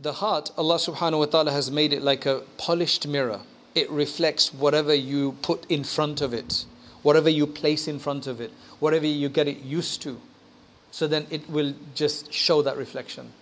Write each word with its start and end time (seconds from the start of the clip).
the 0.00 0.14
heart, 0.14 0.50
Allah 0.56 0.76
subhanahu 0.76 1.18
wa 1.20 1.24
ta'ala 1.26 1.52
has 1.52 1.70
made 1.70 1.92
it 1.92 2.02
like 2.02 2.26
a 2.26 2.42
polished 2.58 3.06
mirror. 3.06 3.40
It 3.74 3.90
reflects 3.90 4.52
whatever 4.52 4.94
you 4.94 5.32
put 5.42 5.64
in 5.70 5.84
front 5.84 6.20
of 6.20 6.32
it, 6.32 6.66
whatever 7.02 7.28
you 7.28 7.46
place 7.46 7.88
in 7.88 7.98
front 7.98 8.26
of 8.26 8.40
it, 8.40 8.52
whatever 8.78 9.06
you 9.06 9.28
get 9.28 9.48
it 9.48 9.58
used 9.58 10.02
to. 10.02 10.20
So 10.90 11.06
then 11.06 11.26
it 11.30 11.48
will 11.48 11.74
just 11.94 12.32
show 12.32 12.62
that 12.62 12.76
reflection. 12.76 13.32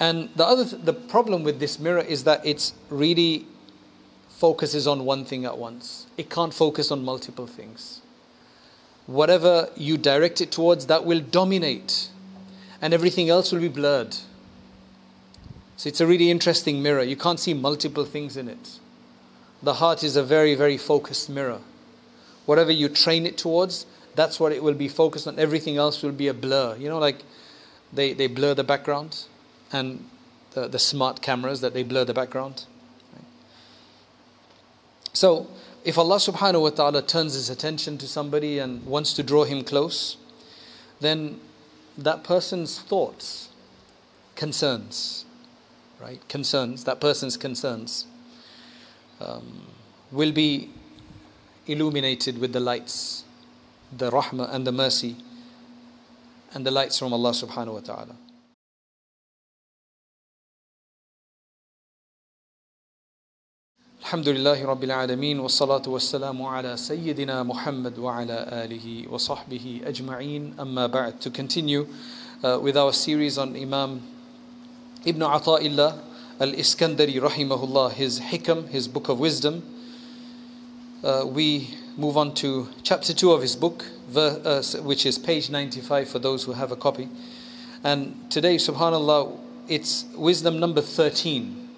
And 0.00 0.30
the 0.36 0.46
other 0.46 0.64
th- 0.64 0.82
the 0.84 0.92
problem 0.92 1.42
with 1.42 1.58
this 1.58 1.78
mirror 1.78 2.00
is 2.00 2.24
that 2.24 2.44
it's 2.46 2.72
really 2.88 3.46
focuses 4.28 4.86
on 4.86 5.04
one 5.04 5.24
thing 5.24 5.44
at 5.44 5.58
once. 5.58 6.06
It 6.16 6.30
can't 6.30 6.54
focus 6.54 6.92
on 6.92 7.04
multiple 7.04 7.46
things. 7.46 8.00
Whatever 9.06 9.70
you 9.76 9.98
direct 9.98 10.40
it 10.40 10.52
towards, 10.52 10.86
that 10.86 11.04
will 11.04 11.20
dominate, 11.20 12.10
and 12.80 12.94
everything 12.94 13.28
else 13.28 13.52
will 13.52 13.60
be 13.60 13.68
blurred. 13.68 14.16
So 15.76 15.88
it's 15.88 16.00
a 16.00 16.06
really 16.06 16.30
interesting 16.30 16.82
mirror. 16.82 17.02
You 17.02 17.16
can't 17.16 17.38
see 17.38 17.54
multiple 17.54 18.04
things 18.04 18.36
in 18.36 18.48
it. 18.48 18.78
The 19.62 19.74
heart 19.74 20.02
is 20.02 20.16
a 20.16 20.22
very, 20.22 20.54
very 20.54 20.76
focused 20.76 21.28
mirror. 21.28 21.60
Whatever 22.46 22.72
you 22.72 22.88
train 22.88 23.26
it 23.26 23.36
towards, 23.36 23.86
that's 24.14 24.40
what 24.40 24.52
it 24.52 24.62
will 24.62 24.74
be 24.74 24.88
focused 24.88 25.28
on. 25.28 25.38
Everything 25.38 25.76
else 25.76 26.02
will 26.02 26.12
be 26.12 26.28
a 26.28 26.34
blur. 26.34 26.76
You 26.76 26.88
know, 26.88 26.98
like 26.98 27.22
they, 27.92 28.12
they 28.12 28.26
blur 28.26 28.54
the 28.54 28.64
background 28.64 29.24
and 29.72 30.04
the, 30.52 30.66
the 30.68 30.78
smart 30.78 31.22
cameras 31.22 31.60
that 31.60 31.74
they 31.74 31.82
blur 31.82 32.04
the 32.04 32.14
background. 32.14 32.64
So, 35.12 35.48
if 35.84 35.96
Allah 35.98 36.16
subhanahu 36.16 36.62
wa 36.62 36.70
ta'ala 36.70 37.02
turns 37.02 37.34
his 37.34 37.50
attention 37.50 37.98
to 37.98 38.06
somebody 38.06 38.58
and 38.58 38.84
wants 38.84 39.12
to 39.14 39.22
draw 39.22 39.44
him 39.44 39.64
close, 39.64 40.16
then 41.00 41.40
that 41.98 42.22
person's 42.22 42.78
thoughts, 42.78 43.48
concerns, 44.36 45.24
right? 46.00 46.26
Concerns, 46.28 46.84
that 46.84 47.00
person's 47.00 47.36
concerns, 47.36 48.06
um, 49.20 49.66
will 50.12 50.32
be 50.32 50.70
illuminated 51.66 52.38
with 52.38 52.52
the 52.52 52.60
lights, 52.60 53.24
the 53.94 54.10
rahmah 54.10 54.54
and 54.54 54.66
the 54.66 54.72
mercy, 54.72 55.16
and 56.54 56.64
the 56.64 56.70
lights 56.70 56.98
from 56.98 57.12
Allah 57.12 57.32
subhanahu 57.32 57.74
wa 57.74 57.80
ta'ala. 57.80 58.16
الحمد 64.08 64.24
Rabbil 64.24 64.64
رب 64.64 64.84
العالمين 64.84 65.48
salatu 65.50 65.88
والسلام 65.88 66.40
على 66.40 66.76
سيدنا 66.78 67.42
محمد 67.42 67.98
وعلى 67.98 68.64
آله 68.64 69.04
وصحبه 69.12 69.82
أجمعين. 69.84 70.54
اما 70.58 70.86
بعد. 70.86 71.20
To 71.20 71.30
continue 71.30 71.86
uh, 72.42 72.58
with 72.58 72.74
our 72.74 72.94
series 72.94 73.36
on 73.36 73.54
Imam 73.54 74.00
Ibn 75.04 75.20
Ata'illah 75.20 76.00
al-Iskandari 76.40 77.20
rahimahullah, 77.20 77.92
his 77.92 78.18
hikam, 78.20 78.66
his 78.68 78.88
book 78.88 79.10
of 79.10 79.20
wisdom. 79.20 79.62
Uh, 81.04 81.26
we 81.26 81.74
move 81.98 82.16
on 82.16 82.32
to 82.32 82.66
chapter 82.82 83.12
2 83.12 83.32
of 83.32 83.42
his 83.42 83.56
book, 83.56 83.84
uh, 84.16 84.62
which 84.84 85.04
is 85.04 85.18
page 85.18 85.50
95 85.50 86.08
for 86.08 86.18
those 86.18 86.44
who 86.44 86.54
have 86.54 86.72
a 86.72 86.76
copy. 86.76 87.10
And 87.84 88.30
today, 88.30 88.56
subhanAllah, 88.56 89.38
it's 89.68 90.06
wisdom 90.16 90.58
number 90.58 90.80
13. 90.80 91.68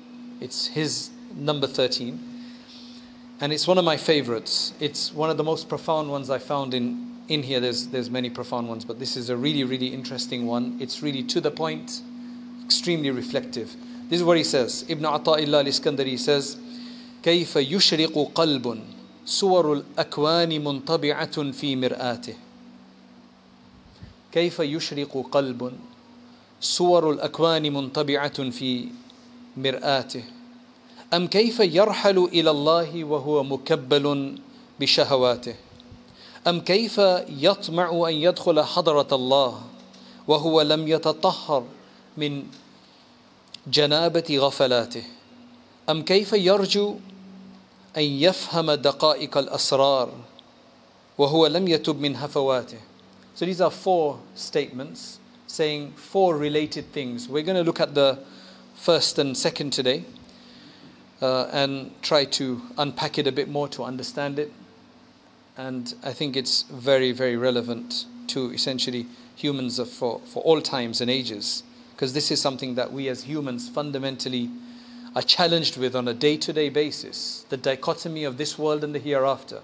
It's 0.41 0.69
his 0.69 1.11
number 1.35 1.67
13. 1.67 2.19
And 3.41 3.52
it's 3.52 3.67
one 3.67 3.77
of 3.77 3.83
my 3.85 3.97
favorites. 3.97 4.73
It's 4.80 5.13
one 5.13 5.30
of 5.30 5.38
the 5.38 5.44
most 5.44 5.67
profound 5.67 6.09
ones 6.09 6.30
I 6.30 6.38
found 6.38 6.73
in, 6.73 7.17
in 7.27 7.44
here. 7.44 7.59
There's, 7.59 7.88
there's 7.88 8.09
many 8.09 8.30
profound 8.30 8.69
ones, 8.69 8.85
but 8.85 8.99
this 8.99 9.17
is 9.17 9.30
a 9.30 9.35
really, 9.35 9.63
really 9.63 9.88
interesting 9.88 10.45
one. 10.45 10.77
It's 10.80 11.03
really 11.03 11.23
to 11.23 11.41
the 11.41 11.52
point, 11.52 12.02
extremely 12.63 13.11
reflective. 13.11 13.75
This 14.09 14.19
is 14.19 14.23
what 14.23 14.38
he 14.38 14.44
says. 14.44 14.85
Ibn 14.88 15.03
Ata'illah 15.03 15.66
al-Iskandari 15.66 16.17
says, 16.17 16.58
كيف 17.25 17.55
يشرق 17.55 18.31
قلب 18.35 18.80
صور 19.25 19.73
الأكوان 19.73 20.64
منطبعة 20.64 21.52
في 21.52 21.76
مرآته 21.76 22.36
كيف 24.31 24.59
يشرق 24.59 25.30
قلب 25.31 25.71
صور 26.61 27.11
الأكوان 27.11 27.73
منطبعة 27.73 28.49
في 28.49 28.87
مرآته 29.58 30.23
أم 31.14 31.26
كيف 31.26 31.60
يرحل 31.60 32.18
إلى 32.18 32.50
الله 32.50 33.04
وهو 33.04 33.42
مكبل 33.42 34.36
بشهواته 34.80 35.54
أم 36.46 36.60
كيف 36.60 36.98
يطمع 37.28 38.08
أن 38.08 38.14
يدخل 38.14 38.62
حضرة 38.62 39.08
الله 39.12 39.62
وهو 40.28 40.62
لم 40.62 40.88
يتطهر 40.88 41.64
من 42.16 42.44
جنابة 43.66 44.38
غفلاته 44.38 45.02
أم 45.90 46.02
كيف 46.02 46.32
يرجو 46.32 46.96
أن 47.96 48.02
يفهم 48.02 48.70
دقائق 48.70 49.38
الأسرار 49.38 50.08
وهو 51.18 51.46
لم 51.46 51.68
يتب 51.68 52.00
من 52.00 52.16
هفواته 52.16 52.78
So 53.34 53.46
these 53.46 53.60
are 53.60 53.70
four 53.70 54.20
statements 54.34 55.18
saying 55.46 55.92
four 55.96 56.36
related 56.36 56.92
things. 56.92 57.28
We're 57.28 57.42
going 57.42 57.56
to 57.56 57.62
look 57.62 57.80
at 57.80 57.94
the 57.94 58.18
first 58.74 59.18
and 59.18 59.36
second 59.36 59.72
today. 59.72 60.04
Uh, 61.20 61.48
and 61.53 61.91
try 62.03 62.25
to 62.25 62.63
unpack 62.79 63.19
it 63.19 63.27
a 63.27 63.33
bit 63.33 63.48
more 63.48 63.69
to 63.69 63.85
understand 63.85 64.39
it. 64.39 64.53
And 65.57 65.95
I 66.03 66.13
think 66.13 66.36
it's 66.36 66.63
very, 66.63 67.13
very 67.13 67.36
relevant 67.36 68.07
to 68.29 68.51
essentially 68.53 69.07
humans 69.36 69.81
for, 69.91 70.20
for 70.20 70.42
all 70.42 70.61
times 70.61 71.01
and 71.01 71.11
ages, 71.11 71.63
because 71.92 72.14
this 72.14 72.31
is 72.31 72.41
something 72.41 72.75
that 72.77 72.92
we 72.92 73.08
as 73.08 73.25
humans 73.25 73.69
fundamentally 73.69 74.51
are 75.14 75.23
challenged 75.23 75.77
with 75.77 75.97
on 75.97 76.07
a 76.08 76.14
day 76.14 76.36
to 76.39 76.53
day 76.53 76.69
basis. 76.69 77.45
The 77.48 77.57
dichotomy 77.57 78.25
of 78.25 78.39
this 78.39 78.58
world 78.58 78.85
and 78.85 78.95
the 78.95 78.98
hereafter, 78.98 79.61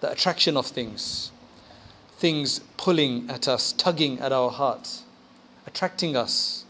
the 0.00 0.10
attraction 0.10 0.56
of 0.56 0.66
things, 0.66 1.32
things 2.18 2.60
pulling 2.76 3.28
at 3.30 3.48
us, 3.48 3.72
tugging 3.72 4.20
at 4.20 4.32
our 4.32 4.50
hearts, 4.50 5.02
attracting 5.66 6.14
us, 6.14 6.64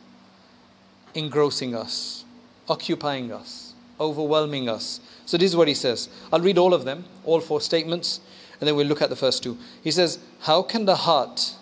engrossing 1.15 1.75
us, 1.75 2.25
occupying 2.69 3.33
us 3.33 3.64
overwhelming 4.01 4.69
us. 4.69 5.01
So 5.27 5.37
this 5.37 5.51
is 5.51 5.57
what 5.57 5.69
he 5.69 5.75
says. 5.75 6.09
I'll 6.33 6.41
read 6.41 6.59
all 6.59 6.75
of 6.75 6.85
them, 6.85 7.05
all 7.25 7.41
four 7.41 7.61
statements, 7.61 8.21
and 8.61 8.69
then 8.69 8.77
we'll 8.77 8.87
look 8.87 9.03
at 9.03 9.11
the 9.11 9.17
first 9.17 9.43
two. 9.43 9.59
He 9.83 9.91
says, 9.91 10.19
How 10.41 10.63
can 10.63 10.85
the 10.85 10.97
heart 10.97 11.55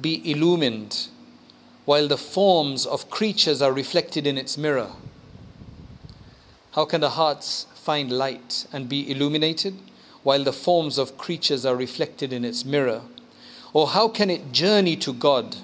be 0.00 0.30
illumined 0.30 1.08
while 1.84 2.08
the 2.08 2.16
forms 2.16 2.86
of 2.86 3.10
creatures 3.10 3.62
are 3.62 3.72
reflected 3.72 4.26
in 4.26 4.38
its 4.38 4.58
mirror? 4.58 4.90
How 6.72 6.84
can 6.84 7.00
the 7.00 7.10
hearts 7.10 7.66
find 7.74 8.12
light 8.12 8.66
and 8.72 8.88
be 8.88 9.10
illuminated 9.10 9.74
while 10.22 10.44
the 10.44 10.52
forms 10.52 10.98
of 10.98 11.16
creatures 11.16 11.64
are 11.64 11.74
reflected 11.74 12.32
in 12.32 12.44
its 12.44 12.64
mirror? 12.64 13.02
Or 13.72 13.88
how 13.88 14.08
can 14.08 14.30
it 14.30 14.52
journey 14.52 14.96
to 14.96 15.12
God 15.12 15.56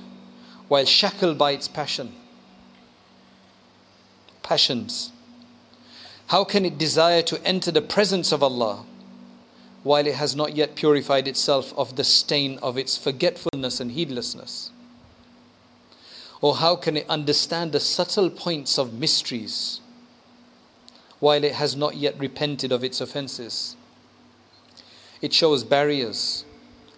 while 0.68 0.84
shackled 0.84 1.38
by 1.38 1.52
its 1.52 1.68
passion? 1.68 2.14
Passions. 4.42 5.12
How 6.28 6.44
can 6.44 6.64
it 6.64 6.78
desire 6.78 7.22
to 7.22 7.46
enter 7.46 7.70
the 7.70 7.82
presence 7.82 8.32
of 8.32 8.42
Allah 8.42 8.84
while 9.82 10.06
it 10.06 10.14
has 10.14 10.34
not 10.34 10.56
yet 10.56 10.74
purified 10.74 11.28
itself 11.28 11.74
of 11.76 11.96
the 11.96 12.04
stain 12.04 12.58
of 12.62 12.78
its 12.78 12.96
forgetfulness 12.96 13.78
and 13.80 13.92
heedlessness? 13.92 14.70
Or 16.40 16.56
how 16.56 16.76
can 16.76 16.96
it 16.96 17.08
understand 17.08 17.72
the 17.72 17.80
subtle 17.80 18.30
points 18.30 18.78
of 18.78 18.94
mysteries 18.94 19.80
while 21.20 21.44
it 21.44 21.54
has 21.54 21.76
not 21.76 21.96
yet 21.96 22.18
repented 22.18 22.72
of 22.72 22.82
its 22.82 23.00
offenses? 23.00 23.76
It 25.20 25.32
shows 25.32 25.62
barriers, 25.62 26.44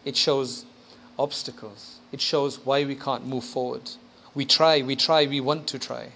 it 0.05 0.17
shows 0.17 0.65
obstacles, 1.19 1.99
it 2.13 2.21
shows 2.21 2.65
why 2.65 2.85
we 2.85 2.95
can't 2.95 3.27
move 3.27 3.45
forward. 3.45 3.91
We 4.35 4.45
try, 4.45 4.83
we 4.83 4.95
try, 4.95 5.27
we 5.27 5.41
want 5.41 5.67
to 5.69 5.79
try. 5.79 6.13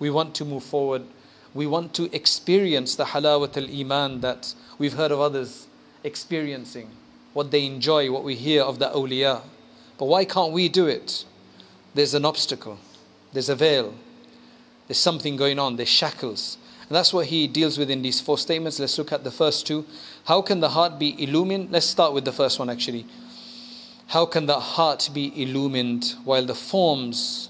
We 0.00 0.10
want 0.10 0.34
to 0.36 0.44
move 0.44 0.64
forward 0.64 1.04
we 1.54 1.66
want 1.66 1.94
to 1.94 2.14
experience 2.14 2.94
the 2.94 3.04
halawat 3.04 3.56
al 3.56 3.80
iman 3.80 4.20
that 4.20 4.54
we've 4.78 4.94
heard 4.94 5.12
of 5.12 5.20
others 5.20 5.66
experiencing, 6.04 6.90
what 7.32 7.50
they 7.50 7.66
enjoy, 7.66 8.10
what 8.10 8.24
we 8.24 8.34
hear 8.34 8.62
of 8.62 8.78
the 8.78 8.88
awliya. 8.90 9.42
But 9.98 10.06
why 10.06 10.24
can't 10.24 10.52
we 10.52 10.68
do 10.68 10.86
it? 10.86 11.24
There's 11.94 12.14
an 12.14 12.24
obstacle, 12.24 12.78
there's 13.32 13.48
a 13.48 13.56
veil, 13.56 13.94
there's 14.86 14.98
something 14.98 15.36
going 15.36 15.58
on, 15.58 15.76
there's 15.76 15.88
shackles. 15.88 16.58
And 16.88 16.96
that's 16.96 17.12
what 17.12 17.26
he 17.26 17.46
deals 17.46 17.76
with 17.76 17.90
in 17.90 18.00
these 18.00 18.20
four 18.20 18.38
statements. 18.38 18.80
Let's 18.80 18.96
look 18.96 19.12
at 19.12 19.22
the 19.22 19.30
first 19.30 19.66
two. 19.66 19.84
How 20.24 20.40
can 20.40 20.60
the 20.60 20.70
heart 20.70 20.98
be 20.98 21.22
illumined? 21.22 21.70
Let's 21.70 21.86
start 21.86 22.14
with 22.14 22.24
the 22.24 22.32
first 22.32 22.58
one 22.58 22.70
actually. 22.70 23.04
How 24.08 24.24
can 24.24 24.46
the 24.46 24.58
heart 24.58 25.10
be 25.12 25.42
illumined 25.42 26.14
while 26.24 26.46
the 26.46 26.54
forms 26.54 27.47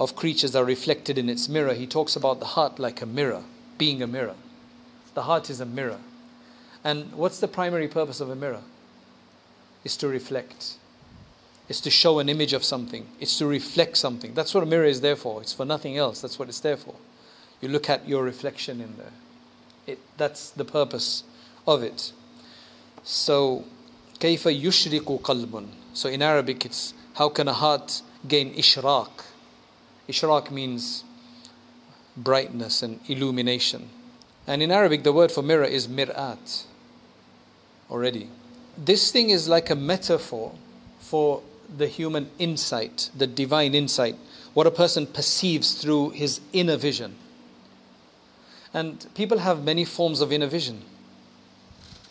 of 0.00 0.16
creatures 0.16 0.54
are 0.54 0.64
reflected 0.64 1.18
in 1.18 1.28
its 1.28 1.48
mirror. 1.48 1.74
He 1.74 1.86
talks 1.86 2.16
about 2.16 2.40
the 2.40 2.46
heart 2.46 2.78
like 2.78 3.00
a 3.00 3.06
mirror, 3.06 3.42
being 3.78 4.02
a 4.02 4.06
mirror. 4.06 4.34
The 5.14 5.22
heart 5.22 5.48
is 5.48 5.60
a 5.60 5.66
mirror. 5.66 5.98
And 6.84 7.12
what's 7.12 7.40
the 7.40 7.48
primary 7.48 7.88
purpose 7.88 8.20
of 8.20 8.30
a 8.30 8.36
mirror? 8.36 8.62
Is 9.84 9.96
to 9.98 10.08
reflect. 10.08 10.74
It's 11.68 11.80
to 11.80 11.90
show 11.90 12.18
an 12.18 12.28
image 12.28 12.52
of 12.52 12.62
something. 12.64 13.06
It's 13.18 13.38
to 13.38 13.46
reflect 13.46 13.96
something. 13.96 14.34
That's 14.34 14.54
what 14.54 14.62
a 14.62 14.66
mirror 14.66 14.84
is 14.84 15.00
there 15.00 15.16
for. 15.16 15.40
It's 15.40 15.52
for 15.52 15.64
nothing 15.64 15.96
else. 15.96 16.20
That's 16.20 16.38
what 16.38 16.48
it's 16.48 16.60
there 16.60 16.76
for. 16.76 16.94
You 17.60 17.68
look 17.68 17.88
at 17.88 18.06
your 18.06 18.22
reflection 18.22 18.80
in 18.80 18.96
there. 18.98 19.12
It, 19.86 19.98
that's 20.16 20.50
the 20.50 20.64
purpose 20.64 21.24
of 21.66 21.82
it. 21.82 22.12
So, 23.02 23.64
كيف 24.20 24.46
يشرق 24.46 25.22
قلب 25.22 25.68
So 25.94 26.08
in 26.08 26.22
Arabic 26.22 26.64
it's 26.66 26.92
how 27.14 27.28
can 27.28 27.48
a 27.48 27.52
heart 27.52 28.02
gain 28.28 28.54
ishraq? 28.54 29.08
Ishraq 30.11 30.51
means 30.51 31.03
brightness 32.17 32.83
and 32.83 32.99
illumination. 33.07 33.89
And 34.45 34.61
in 34.61 34.71
Arabic 34.71 35.03
the 35.03 35.13
word 35.13 35.31
for 35.31 35.41
mirror 35.41 35.65
is 35.65 35.87
mir'at 35.87 36.65
already. 37.89 38.29
This 38.77 39.11
thing 39.11 39.29
is 39.29 39.47
like 39.47 39.69
a 39.69 39.75
metaphor 39.75 40.53
for 40.99 41.41
the 41.77 41.87
human 41.87 42.29
insight, 42.39 43.09
the 43.15 43.27
divine 43.27 43.73
insight, 43.73 44.15
what 44.53 44.67
a 44.67 44.71
person 44.71 45.07
perceives 45.07 45.73
through 45.75 46.09
his 46.11 46.41
inner 46.51 46.77
vision. 46.77 47.15
And 48.73 49.05
people 49.15 49.39
have 49.39 49.63
many 49.63 49.85
forms 49.85 50.21
of 50.21 50.31
inner 50.31 50.47
vision. 50.47 50.81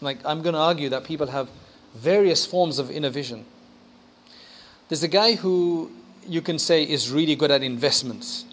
Like, 0.00 0.18
I'm 0.24 0.42
going 0.42 0.54
to 0.54 0.60
argue 0.60 0.88
that 0.90 1.04
people 1.04 1.26
have 1.28 1.48
various 1.94 2.46
forms 2.46 2.78
of 2.78 2.90
inner 2.90 3.10
vision. 3.10 3.44
There's 4.88 5.02
a 5.02 5.08
guy 5.08 5.34
who 5.34 5.90
you 6.30 6.40
can 6.40 6.60
say 6.60 6.84
is 6.84 7.10
really 7.10 7.34
good 7.34 7.50
at 7.50 7.62
investments. 7.64 8.44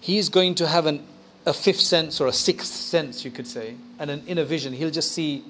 He's 0.00 0.28
going 0.28 0.54
to 0.56 0.68
have 0.68 0.84
an, 0.84 1.02
a 1.46 1.54
fifth 1.54 1.80
sense 1.80 2.20
or 2.20 2.26
a 2.26 2.32
sixth 2.32 2.72
sense, 2.72 3.24
you 3.24 3.30
could 3.30 3.46
say, 3.46 3.74
and 3.98 4.10
an 4.10 4.22
inner 4.26 4.44
vision. 4.44 4.74
He'll 4.74 4.90
just 4.90 5.12
see 5.12 5.44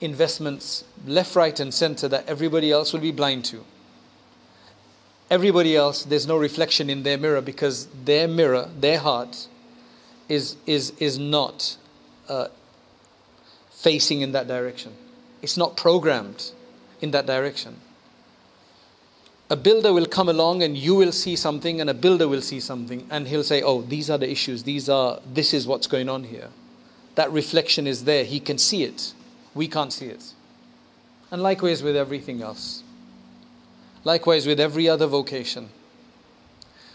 investments 0.00 0.82
left, 1.06 1.36
right, 1.36 1.58
and 1.60 1.72
center 1.72 2.08
that 2.08 2.28
everybody 2.28 2.72
else 2.72 2.92
will 2.92 3.00
be 3.00 3.12
blind 3.12 3.44
to. 3.46 3.64
Everybody 5.30 5.76
else, 5.76 6.02
there's 6.02 6.26
no 6.26 6.36
reflection 6.36 6.90
in 6.90 7.04
their 7.04 7.16
mirror 7.16 7.40
because 7.40 7.86
their 8.04 8.26
mirror, 8.26 8.68
their 8.76 8.98
heart, 8.98 9.46
is, 10.28 10.56
is, 10.66 10.90
is 10.98 11.16
not 11.16 11.76
uh, 12.28 12.48
facing 13.70 14.22
in 14.22 14.32
that 14.32 14.48
direction. 14.48 14.92
It's 15.42 15.56
not 15.56 15.76
programmed 15.76 16.50
in 17.00 17.12
that 17.12 17.26
direction. 17.26 17.76
A 19.50 19.56
builder 19.56 19.92
will 19.92 20.06
come 20.06 20.28
along 20.28 20.62
and 20.62 20.76
you 20.76 20.94
will 20.94 21.10
see 21.10 21.34
something, 21.34 21.80
and 21.80 21.90
a 21.90 21.94
builder 21.94 22.28
will 22.28 22.40
see 22.40 22.60
something, 22.60 23.04
and 23.10 23.26
he'll 23.26 23.42
say, 23.42 23.62
Oh, 23.62 23.82
these 23.82 24.08
are 24.08 24.16
the 24.16 24.30
issues, 24.30 24.62
these 24.62 24.88
are, 24.88 25.18
this 25.26 25.52
is 25.52 25.66
what's 25.66 25.88
going 25.88 26.08
on 26.08 26.24
here. 26.24 26.48
That 27.16 27.32
reflection 27.32 27.88
is 27.88 28.04
there. 28.04 28.24
He 28.24 28.38
can 28.38 28.58
see 28.58 28.84
it. 28.84 29.12
We 29.54 29.66
can't 29.66 29.92
see 29.92 30.06
it. 30.06 30.32
And 31.32 31.42
likewise 31.42 31.82
with 31.82 31.96
everything 31.96 32.42
else. 32.42 32.84
Likewise 34.04 34.46
with 34.46 34.60
every 34.60 34.88
other 34.88 35.06
vocation. 35.06 35.68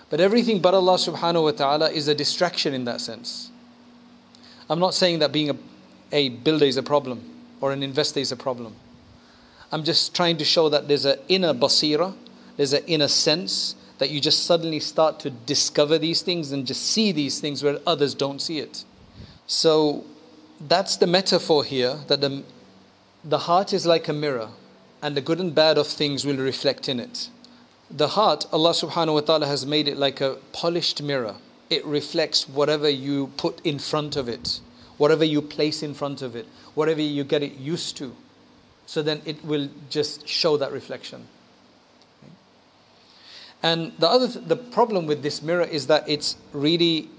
But 0.09 0.21
everything 0.21 0.61
but 0.61 0.73
Allah 0.73 0.95
subhanahu 0.95 1.43
wa 1.43 1.51
ta'ala 1.51 1.91
is 1.91 2.07
a 2.07 2.15
distraction 2.15 2.73
in 2.73 2.85
that 2.85 3.01
sense. 3.01 3.51
I'm 4.69 4.79
not 4.79 4.93
saying 4.93 5.19
that 5.19 5.31
being 5.31 5.49
a, 5.49 5.57
a 6.11 6.29
builder 6.29 6.65
is 6.65 6.77
a 6.77 6.83
problem 6.83 7.21
or 7.59 7.71
an 7.71 7.83
investor 7.83 8.19
is 8.19 8.31
a 8.31 8.35
problem. 8.37 8.75
I'm 9.71 9.83
just 9.83 10.15
trying 10.15 10.37
to 10.37 10.45
show 10.45 10.69
that 10.69 10.87
there's 10.87 11.05
an 11.05 11.19
inner 11.27 11.53
basira, 11.53 12.13
there's 12.57 12.73
an 12.73 12.83
inner 12.87 13.07
sense 13.07 13.75
that 13.97 14.09
you 14.09 14.19
just 14.19 14.45
suddenly 14.45 14.79
start 14.79 15.19
to 15.21 15.29
discover 15.29 15.97
these 15.97 16.21
things 16.21 16.51
and 16.51 16.67
just 16.67 16.85
see 16.85 17.11
these 17.11 17.39
things 17.39 17.63
where 17.63 17.79
others 17.87 18.13
don't 18.13 18.41
see 18.41 18.59
it. 18.59 18.83
So 19.47 20.03
that's 20.59 20.97
the 20.97 21.07
metaphor 21.07 21.63
here 21.63 21.99
that 22.07 22.21
the, 22.21 22.43
the 23.23 23.39
heart 23.39 23.73
is 23.73 23.85
like 23.85 24.07
a 24.07 24.13
mirror 24.13 24.49
and 25.01 25.15
the 25.15 25.21
good 25.21 25.39
and 25.39 25.53
bad 25.53 25.77
of 25.77 25.87
things 25.87 26.25
will 26.25 26.37
reflect 26.37 26.89
in 26.89 26.99
it. 26.99 27.29
The 27.91 28.09
heart, 28.09 28.45
Allah 28.51 28.71
subhanahu 28.71 29.13
wa 29.13 29.21
ta'ala 29.21 29.45
has 29.45 29.65
made 29.65 29.87
it 29.87 29.97
like 29.97 30.19
a 30.19 30.37
polished 30.51 31.01
mirror. 31.01 31.35
It 31.69 31.85
reflects 31.85 32.49
whatever 32.49 32.89
you 32.89 33.27
put 33.37 33.61
in 33.63 33.79
front 33.79 34.15
of 34.15 34.27
it, 34.27 34.59
whatever 34.97 35.23
you 35.23 35.41
place 35.41 35.83
in 35.83 35.93
front 35.93 36.21
of 36.21 36.35
it, 36.35 36.47
whatever 36.73 37.01
you 37.01 37.23
get 37.23 37.43
it 37.43 37.53
used 37.53 37.97
to. 37.97 38.15
So 38.87 39.01
then 39.01 39.21
it 39.25 39.43
will 39.45 39.69
just 39.89 40.27
show 40.27 40.57
that 40.57 40.71
reflection. 40.71 41.27
And 43.65 43.93
the 43.97 44.07
other 44.07 44.27
th- 44.27 44.45
the 44.45 44.55
problem 44.55 45.07
with 45.07 45.23
this 45.23 45.41
mirror 45.41 45.63
is 45.63 45.87
that 45.87 46.07
it's 46.07 46.37
really 46.53 47.09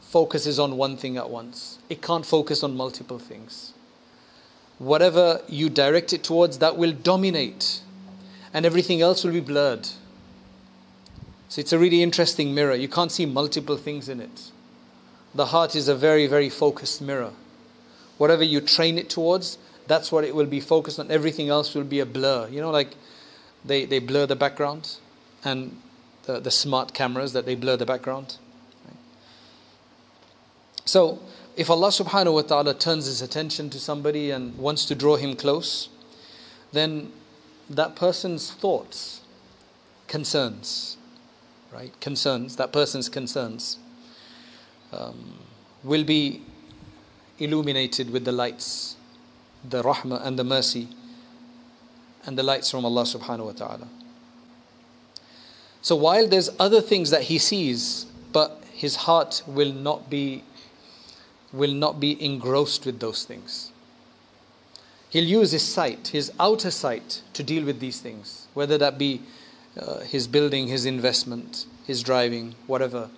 focuses 0.00 0.60
on 0.60 0.76
one 0.76 0.96
thing 0.96 1.16
at 1.16 1.28
once. 1.28 1.78
It 1.88 2.00
can't 2.00 2.24
focus 2.24 2.62
on 2.62 2.76
multiple 2.76 3.18
things. 3.18 3.72
Whatever 4.78 5.40
you 5.48 5.68
direct 5.68 6.12
it 6.12 6.22
towards, 6.22 6.58
that 6.58 6.76
will 6.76 6.92
dominate, 6.92 7.80
and 8.52 8.64
everything 8.64 9.02
else 9.02 9.24
will 9.24 9.32
be 9.32 9.40
blurred. 9.40 9.88
So 11.48 11.58
it's 11.60 11.72
a 11.72 11.78
really 11.78 12.04
interesting 12.04 12.54
mirror. 12.54 12.76
You 12.76 12.88
can't 12.88 13.10
see 13.10 13.26
multiple 13.26 13.76
things 13.76 14.08
in 14.08 14.20
it. 14.20 14.52
The 15.34 15.46
heart 15.46 15.74
is 15.74 15.88
a 15.88 15.96
very, 15.96 16.28
very 16.28 16.50
focused 16.50 17.02
mirror. 17.02 17.32
Whatever 18.16 18.44
you 18.44 18.60
train 18.60 18.96
it 18.96 19.10
towards, 19.10 19.58
that's 19.88 20.12
what 20.12 20.22
it 20.22 20.36
will 20.36 20.46
be 20.46 20.60
focused 20.60 21.00
on. 21.00 21.10
Everything 21.10 21.48
else 21.48 21.74
will 21.74 21.82
be 21.82 21.98
a 21.98 22.06
blur. 22.06 22.46
You 22.48 22.60
know, 22.60 22.70
like 22.70 22.94
they, 23.64 23.86
they 23.86 23.98
blur 23.98 24.26
the 24.26 24.36
background 24.36 24.98
and 25.44 25.76
the, 26.24 26.40
the 26.40 26.50
smart 26.50 26.94
cameras 26.94 27.32
that 27.32 27.46
they 27.46 27.54
blur 27.54 27.76
the 27.76 27.86
background. 27.86 28.36
So, 30.84 31.20
if 31.56 31.70
Allah 31.70 31.88
subhanahu 31.88 32.34
wa 32.34 32.42
ta'ala 32.42 32.74
turns 32.74 33.06
his 33.06 33.22
attention 33.22 33.70
to 33.70 33.78
somebody 33.78 34.30
and 34.30 34.56
wants 34.58 34.84
to 34.86 34.94
draw 34.94 35.16
him 35.16 35.36
close, 35.36 35.88
then 36.72 37.12
that 37.70 37.96
person's 37.96 38.50
thoughts, 38.50 39.20
concerns, 40.08 40.96
right? 41.72 41.98
Concerns, 42.00 42.56
that 42.56 42.72
person's 42.72 43.08
concerns, 43.08 43.78
um, 44.92 45.38
will 45.82 46.04
be 46.04 46.42
illuminated 47.38 48.10
with 48.10 48.24
the 48.24 48.32
lights, 48.32 48.96
the 49.68 49.82
rahmah 49.82 50.24
and 50.24 50.38
the 50.38 50.44
mercy, 50.44 50.88
and 52.26 52.36
the 52.36 52.42
lights 52.42 52.70
from 52.70 52.84
Allah 52.84 53.02
subhanahu 53.02 53.46
wa 53.46 53.52
ta'ala. 53.52 53.88
So 55.84 55.94
while 55.96 56.26
there's 56.26 56.48
other 56.58 56.80
things 56.80 57.10
that 57.10 57.24
he 57.24 57.36
sees, 57.36 58.06
but 58.32 58.64
his 58.72 58.96
heart 58.96 59.42
will 59.46 59.70
not 59.70 60.08
be 60.08 60.42
will 61.52 61.74
not 61.74 62.00
be 62.00 62.24
engrossed 62.24 62.86
with 62.86 63.00
those 63.00 63.24
things. 63.24 63.70
He'll 65.10 65.22
use 65.40 65.52
his 65.52 65.62
sight, 65.62 66.08
his 66.08 66.32
outer 66.40 66.70
sight, 66.70 67.20
to 67.34 67.42
deal 67.44 67.64
with 67.64 67.80
these 67.80 68.00
things, 68.00 68.48
whether 68.54 68.78
that 68.78 68.96
be 68.96 69.20
uh, 69.78 70.00
his 70.00 70.26
building, 70.26 70.68
his 70.68 70.86
investment, 70.86 71.66
his 71.86 72.02
driving, 72.02 72.54
whatever, 72.66 73.10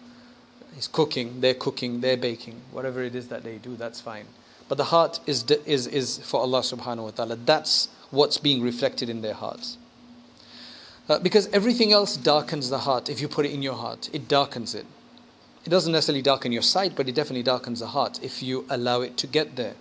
his 0.74 0.88
cooking, 0.88 1.40
their 1.40 1.54
cooking, 1.54 2.00
their 2.00 2.16
baking, 2.16 2.60
whatever 2.72 3.00
it 3.00 3.14
is 3.14 3.28
that 3.28 3.44
they 3.44 3.58
do, 3.58 3.76
that's 3.76 4.00
fine. 4.00 4.26
But 4.68 4.76
the 4.76 4.84
heart 4.84 5.20
is, 5.24 5.44
is, 5.64 5.86
is 5.86 6.18
for 6.18 6.40
Allah 6.40 6.60
subhanahu 6.60 7.04
wa 7.04 7.10
ta'ala. 7.10 7.36
That's 7.36 7.88
what's 8.10 8.38
being 8.38 8.60
reflected 8.60 9.08
in 9.08 9.22
their 9.22 9.34
hearts. 9.34 9.78
Uh, 11.08 11.18
because 11.20 11.46
everything 11.48 11.92
else 11.92 12.16
darkens 12.16 12.68
the 12.68 12.78
heart 12.78 13.08
if 13.08 13.20
you 13.20 13.28
put 13.28 13.46
it 13.46 13.52
in 13.52 13.62
your 13.62 13.74
heart, 13.74 14.10
it 14.12 14.26
darkens 14.26 14.74
it. 14.74 14.86
It 15.64 15.70
doesn't 15.70 15.92
necessarily 15.92 16.22
darken 16.22 16.52
your 16.52 16.62
sight, 16.62 16.92
but 16.96 17.08
it 17.08 17.14
definitely 17.14 17.42
darkens 17.42 17.80
the 17.80 17.88
heart 17.88 18.20
if 18.22 18.42
you 18.42 18.64
allow 18.68 19.00
it 19.00 19.16
to 19.18 19.26
get 19.26 19.56
there. 19.56 19.74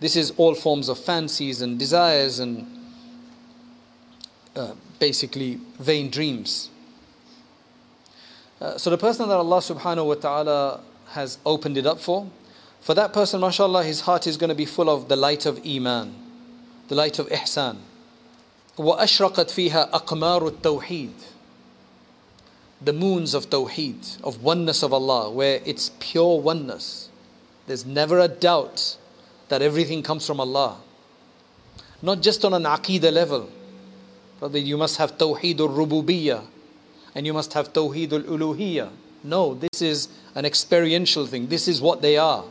This 0.00 0.16
is 0.16 0.32
all 0.36 0.54
forms 0.54 0.88
of 0.88 0.98
fancies 0.98 1.60
and 1.60 1.78
desires 1.78 2.38
and 2.38 2.66
uh, 4.56 4.72
basically 4.98 5.60
vain 5.78 6.10
dreams. 6.10 6.70
Uh, 8.60 8.76
so 8.76 8.90
the 8.90 8.98
person 8.98 9.28
that 9.28 9.36
Allah 9.36 9.58
subhanahu 9.58 10.06
wa 10.06 10.14
ta'ala 10.14 10.80
has 11.10 11.38
opened 11.44 11.76
it 11.76 11.86
up 11.86 12.00
for, 12.00 12.28
for 12.80 12.94
that 12.94 13.12
person, 13.12 13.40
mashallah, 13.40 13.84
his 13.84 14.02
heart 14.02 14.26
is 14.26 14.36
going 14.36 14.48
to 14.48 14.54
be 14.54 14.64
full 14.64 14.88
of 14.88 15.08
the 15.08 15.16
light 15.16 15.46
of 15.46 15.60
Iman, 15.66 16.14
the 16.88 16.94
light 16.94 17.18
of 17.18 17.28
Ihsan. 17.28 17.76
وأشرقت 18.77 19.49
فيها 19.51 19.89
أقمار 19.93 20.47
التوحيد 20.47 21.13
the 22.81 22.93
moons 22.93 23.33
of 23.33 23.49
Tawheed, 23.49 24.21
of 24.23 24.43
oneness 24.43 24.83
of 24.83 24.93
Allah, 24.93 25.31
where 25.31 25.61
it's 25.65 25.91
pure 25.99 26.39
oneness. 26.39 27.09
There's 27.67 27.85
never 27.85 28.19
a 28.19 28.27
doubt 28.27 28.97
that 29.49 29.61
everything 29.61 30.03
comes 30.03 30.27
from 30.27 30.39
Allah. 30.39 30.77
Not 32.01 32.21
just 32.21 32.43
on 32.45 32.53
an 32.53 32.63
aqidah 32.63 33.11
level. 33.11 33.49
Brother, 34.39 34.59
you 34.59 34.77
must 34.77 34.97
have 34.97 35.17
Tawheed 35.17 35.59
al 35.59 35.69
Rububiyyah 35.69 36.43
and 37.15 37.25
you 37.25 37.33
must 37.33 37.53
have 37.53 37.71
Tawheed 37.73 38.11
al 38.11 38.21
Uluhiyyah. 38.21 38.91
No, 39.23 39.55
this 39.55 39.81
is 39.81 40.09
an 40.35 40.45
experiential 40.45 41.25
thing. 41.25 41.47
This 41.47 41.67
is 41.67 41.81
what 41.81 42.01
they 42.01 42.17
are. 42.17 42.43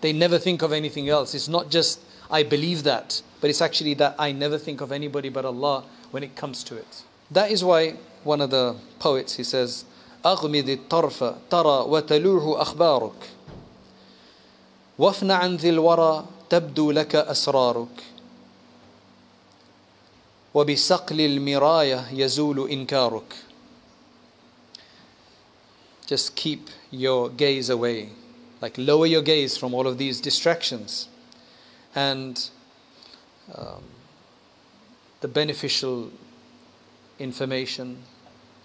They 0.00 0.12
never 0.12 0.38
think 0.38 0.62
of 0.62 0.72
anything 0.72 1.08
else. 1.08 1.34
It's 1.34 1.48
not 1.48 1.70
just, 1.70 2.00
I 2.30 2.44
believe 2.44 2.84
that, 2.84 3.20
but 3.42 3.50
it's 3.50 3.60
actually 3.60 3.94
that 3.94 4.14
I 4.18 4.32
never 4.32 4.58
think 4.58 4.80
of 4.80 4.92
anybody 4.92 5.28
but 5.28 5.44
Allah 5.44 5.84
when 6.10 6.22
it 6.22 6.36
comes 6.36 6.64
to 6.64 6.76
it. 6.76 7.02
That 7.30 7.50
is 7.50 7.62
why 7.62 7.96
one 8.24 8.40
of 8.40 8.50
the 8.50 8.76
poets, 8.98 9.36
he 9.36 9.44
says, 9.44 9.84
أغمض 10.24 10.68
الطرف 10.68 11.24
ترى 11.50 11.84
وتلوح 11.88 12.60
أخبارك 12.60 13.30
وافن 14.98 15.30
عن 15.30 15.56
ذي 15.56 15.68
الورى 15.68 16.24
تبدو 16.50 16.90
لك 16.90 17.14
أسرارك 17.16 18.04
وبسقل 20.54 21.20
المراية 21.20 22.08
يزول 22.12 22.70
إنكارك 22.70 23.34
Just 26.06 26.34
keep 26.36 26.70
your 26.90 27.28
gaze 27.28 27.68
away. 27.68 28.08
Like 28.62 28.78
lower 28.78 29.04
your 29.04 29.20
gaze 29.20 29.58
from 29.58 29.74
all 29.74 29.86
of 29.86 29.98
these 29.98 30.22
distractions. 30.22 31.06
And 31.94 32.48
um, 33.55 33.83
the 35.21 35.27
beneficial 35.27 36.11
information 37.19 37.97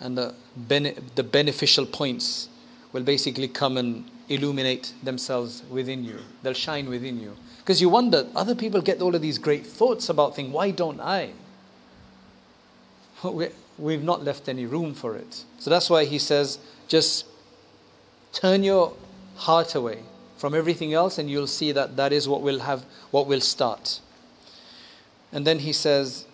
and 0.01 0.17
the, 0.17 0.35
bene- 0.69 0.97
the 1.15 1.23
beneficial 1.23 1.87
points 1.87 2.49
will 2.93 3.03
basically 3.03 3.49
come 3.49 3.77
and 3.77 4.05
illuminate 4.29 4.93
themselves 5.03 5.63
within 5.71 6.05
you. 6.05 6.19
They'll 6.43 6.53
shine 6.53 6.89
within 6.89 7.21
you. 7.21 7.37
Because 7.59 7.81
you 7.81 7.89
wonder, 7.89 8.27
other 8.35 8.55
people 8.55 8.81
get 8.81 9.03
all 9.03 9.15
of 9.15 9.23
these 9.23 9.39
great 9.39 9.67
thoughts 9.67 10.09
about 10.09 10.37
things, 10.37 10.53
why 10.53 10.71
don't 10.71 11.01
I? 11.01 11.31
We've 13.79 14.03
not 14.03 14.25
left 14.25 14.49
any 14.49 14.67
room 14.67 14.95
for 14.95 15.17
it. 15.17 15.45
So 15.59 15.71
that's 15.71 15.91
why 15.91 16.05
he 16.05 16.19
says, 16.19 16.59
just 16.89 17.27
turn 18.33 18.63
your 18.63 18.95
heart 19.37 19.75
away 19.75 20.03
from 20.37 20.55
everything 20.55 20.95
else, 20.95 21.19
and 21.19 21.29
you'll 21.29 21.47
see 21.47 21.73
that 21.73 21.97
that 21.97 22.13
is 22.13 22.29
what 22.29 22.43
will 22.43 22.61
have, 22.61 22.85
what 23.11 23.27
will 23.27 23.41
start. 23.41 24.01
And 25.33 25.47
then 25.47 25.61
he 25.61 25.73
says, 25.73 26.27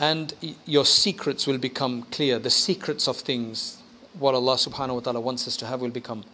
and 0.00 0.34
your 0.66 0.84
secrets 0.84 1.46
will 1.46 1.58
become 1.58 2.02
clear. 2.10 2.38
The 2.38 2.50
secrets 2.50 3.06
of 3.06 3.16
things, 3.16 3.78
what 4.18 4.34
Allah 4.34 4.56
subhanahu 4.56 4.94
wa 4.94 5.00
ta'ala 5.00 5.20
wants 5.20 5.46
us 5.46 5.56
to 5.58 5.66
have, 5.66 5.80
will 5.80 5.90
become. 5.90 6.24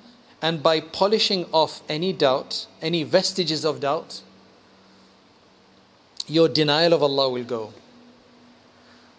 And 0.40 0.62
by 0.62 0.80
polishing 0.80 1.44
off 1.52 1.82
any 1.88 2.12
doubt, 2.12 2.66
any 2.80 3.02
vestiges 3.02 3.64
of 3.64 3.80
doubt, 3.80 4.22
your 6.26 6.48
denial 6.48 6.94
of 6.94 7.02
Allah 7.02 7.28
will 7.28 7.44
go. 7.44 7.74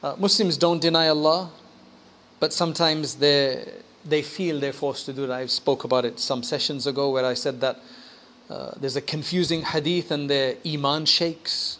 Uh, 0.01 0.15
Muslims 0.17 0.57
don't 0.57 0.81
deny 0.81 1.09
Allah, 1.09 1.51
but 2.39 2.51
sometimes 2.53 3.15
they 3.15 3.63
they 4.03 4.23
feel 4.23 4.59
they're 4.59 4.73
forced 4.73 5.05
to 5.05 5.13
do 5.13 5.27
that. 5.27 5.37
I 5.37 5.45
spoke 5.45 5.83
about 5.83 6.05
it 6.05 6.19
some 6.19 6.41
sessions 6.41 6.87
ago 6.87 7.11
where 7.11 7.23
I 7.23 7.35
said 7.35 7.61
that 7.61 7.79
uh, 8.49 8.71
there's 8.77 8.95
a 8.95 9.01
confusing 9.01 9.61
hadith 9.61 10.09
and 10.09 10.27
their 10.27 10.55
iman 10.65 11.05
shakes 11.05 11.77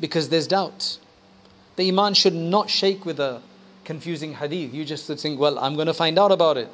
because 0.00 0.28
there's 0.28 0.46
doubt. 0.46 0.98
The 1.76 1.88
iman 1.88 2.14
should 2.14 2.34
not 2.34 2.68
shake 2.68 3.04
with 3.04 3.18
a 3.20 3.40
confusing 3.84 4.34
hadith. 4.34 4.74
You 4.74 4.84
just 4.84 5.06
think, 5.06 5.40
well, 5.40 5.58
I'm 5.58 5.74
going 5.74 5.86
to 5.86 5.94
find 5.94 6.18
out 6.18 6.32
about 6.32 6.56
it. 6.56 6.68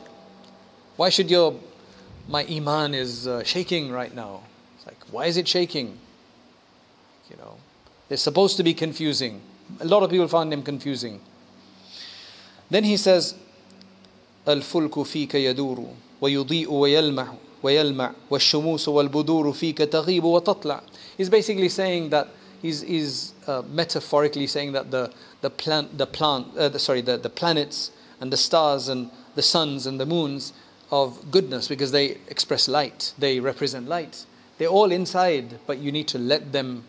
Why 0.96 1.08
should 1.10 1.30
your 1.30 1.54
my 2.28 2.44
iman 2.44 2.94
is 2.94 3.26
uh, 3.26 3.44
shaking 3.44 3.90
right 3.90 4.14
now? 4.14 4.42
It's 4.76 4.86
like, 4.86 4.98
why 5.10 5.26
is 5.26 5.36
it 5.36 5.48
shaking? 5.48 5.98
You 7.30 7.36
know, 7.36 7.56
they're 8.08 8.18
supposed 8.18 8.56
to 8.56 8.62
be 8.62 8.74
confusing. 8.74 9.40
A 9.80 9.84
lot 9.84 10.02
of 10.02 10.10
people 10.10 10.28
find 10.28 10.50
them 10.50 10.62
confusing. 10.62 11.20
Then 12.70 12.84
he 12.84 12.96
says, 12.96 13.34
الفلك 14.48 15.02
فيك 15.02 15.34
يدور 15.34 15.86
ويضيء 16.20 16.70
ويلمع 16.70 17.34
ويلمع 17.62 18.12
والشموس 18.30 18.88
والبدور 18.88 19.52
فيك 19.52 19.78
تغيب 19.78 20.24
وتطلع. 20.24 20.80
He's 21.16 21.28
basically 21.28 21.68
saying 21.68 22.10
that 22.10 22.28
he's, 22.63 22.81
he's 22.81 23.33
uh, 23.45 23.61
metaphorically 23.69 24.47
saying 24.47 24.71
that 24.71 24.89
the, 24.89 25.13
the 25.41 25.51
plant, 25.51 25.99
the 25.99 26.07
plant, 26.07 26.47
uh, 26.57 26.69
the, 26.69 26.79
sorry, 26.79 27.01
the, 27.01 27.17
the 27.17 27.29
planets 27.29 27.91
and 28.19 28.33
the 28.33 28.37
stars 28.37 28.87
and 28.87 29.11
the 29.35 29.43
suns 29.43 29.85
and 29.85 29.99
the 29.99 30.05
moons 30.07 30.53
of 30.89 31.29
goodness 31.29 31.67
because 31.67 31.91
they 31.91 32.17
express 32.27 32.67
light, 32.67 33.13
they 33.19 33.39
represent 33.39 33.87
light. 33.87 34.25
They're 34.57 34.69
all 34.69 34.91
inside, 34.91 35.59
but 35.67 35.77
you 35.77 35.91
need 35.91 36.07
to 36.09 36.17
let 36.17 36.51
them, 36.51 36.85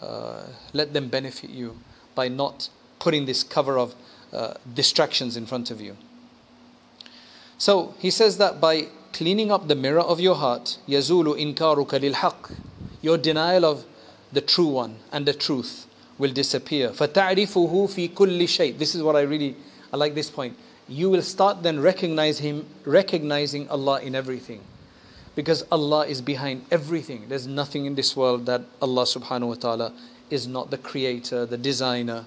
uh, 0.00 0.46
let 0.72 0.92
them 0.94 1.08
benefit 1.08 1.50
you 1.50 1.76
by 2.14 2.28
not 2.28 2.70
putting 2.98 3.26
this 3.26 3.44
cover 3.44 3.78
of 3.78 3.94
uh, 4.32 4.54
distractions 4.74 5.36
in 5.36 5.46
front 5.46 5.70
of 5.70 5.80
you. 5.80 5.96
So 7.58 7.94
he 7.98 8.10
says 8.10 8.38
that 8.38 8.60
by 8.60 8.88
cleaning 9.12 9.50
up 9.50 9.68
the 9.68 9.74
mirror 9.74 10.00
of 10.00 10.20
your 10.20 10.36
heart, 10.36 10.78
yazulu 10.88 11.36
inkaruka 11.36 12.00
lil 12.00 12.14
your 13.02 13.18
denial 13.18 13.64
of 13.64 13.84
the 14.31 14.41
true 14.41 14.67
one 14.67 14.97
and 15.11 15.25
the 15.25 15.33
truth 15.33 15.87
will 16.17 16.31
disappear. 16.31 16.89
فَتَعْرِفُهُ 16.89 17.71
فِي 17.89 18.13
كُلِّ 18.13 18.39
شَيْءٍ 18.41 18.77
This 18.77 18.95
is 18.95 19.03
what 19.03 19.15
I 19.15 19.21
really, 19.21 19.55
I 19.91 19.97
like 19.97 20.15
this 20.15 20.29
point. 20.29 20.57
You 20.87 21.09
will 21.09 21.21
start 21.21 21.63
then 21.63 21.79
recognize 21.79 22.39
him, 22.39 22.65
recognizing 22.85 23.69
Allah 23.69 24.01
in 24.01 24.15
everything. 24.15 24.61
Because 25.35 25.63
Allah 25.71 26.05
is 26.05 26.21
behind 26.21 26.65
everything. 26.69 27.25
There's 27.27 27.47
nothing 27.47 27.85
in 27.85 27.95
this 27.95 28.15
world 28.15 28.45
that 28.45 28.61
Allah 28.81 29.03
subhanahu 29.03 29.47
wa 29.47 29.55
ta'ala 29.55 29.93
is 30.29 30.47
not 30.47 30.69
the 30.69 30.77
creator, 30.77 31.45
the 31.45 31.57
designer, 31.57 32.25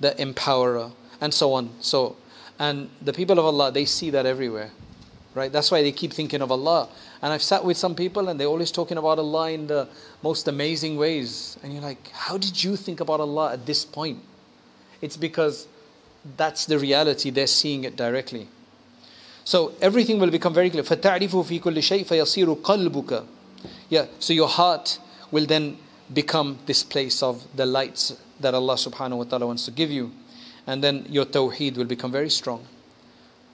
the 0.00 0.12
empowerer, 0.12 0.92
and 1.20 1.32
so 1.32 1.52
on. 1.52 1.70
So, 1.80 2.16
and 2.58 2.90
the 3.00 3.12
people 3.12 3.38
of 3.38 3.44
Allah, 3.44 3.70
they 3.70 3.84
see 3.84 4.10
that 4.10 4.26
everywhere. 4.26 4.70
Right? 5.34 5.52
That's 5.52 5.70
why 5.70 5.82
they 5.82 5.92
keep 5.92 6.12
thinking 6.12 6.42
of 6.42 6.50
Allah. 6.50 6.88
And 7.22 7.32
I've 7.32 7.42
sat 7.42 7.64
with 7.64 7.76
some 7.76 7.94
people 7.94 8.28
and 8.28 8.40
they're 8.40 8.48
always 8.48 8.72
talking 8.72 8.98
about 8.98 9.18
Allah 9.18 9.52
in 9.52 9.68
the 9.68 9.88
most 10.22 10.48
amazing 10.48 10.96
ways. 10.96 11.56
And 11.62 11.72
you're 11.72 11.82
like, 11.82 12.10
how 12.10 12.36
did 12.36 12.62
you 12.62 12.74
think 12.74 13.00
about 13.00 13.20
Allah 13.20 13.52
at 13.52 13.64
this 13.64 13.84
point? 13.84 14.18
It's 15.00 15.16
because 15.16 15.68
that's 16.36 16.66
the 16.66 16.78
reality, 16.78 17.30
they're 17.30 17.46
seeing 17.46 17.84
it 17.84 17.96
directly. 17.96 18.48
So 19.44 19.72
everything 19.80 20.18
will 20.18 20.30
become 20.30 20.52
very 20.52 20.68
clear. 20.68 20.82
فَتَعْرِفُ 20.82 21.30
فِي 21.30 21.60
كُلِّ 21.60 21.78
شَيْءٍ 21.78 22.06
فَيَصِيرُ 22.06 22.62
قَلْبُكَ 22.62 23.26
Yeah, 23.88 24.06
so 24.18 24.32
your 24.32 24.48
heart 24.48 24.98
will 25.30 25.46
then 25.46 25.78
become 26.12 26.58
this 26.66 26.82
place 26.82 27.22
of 27.22 27.44
the 27.56 27.66
lights 27.66 28.20
that 28.40 28.54
Allah 28.54 28.74
subhanahu 28.74 29.18
wa 29.18 29.24
ta'ala 29.24 29.46
wants 29.46 29.64
to 29.66 29.70
give 29.70 29.90
you. 29.90 30.12
And 30.66 30.84
then 30.84 31.06
your 31.08 31.24
tawheed 31.24 31.76
will 31.76 31.84
become 31.84 32.12
very 32.12 32.30
strong. 32.30 32.66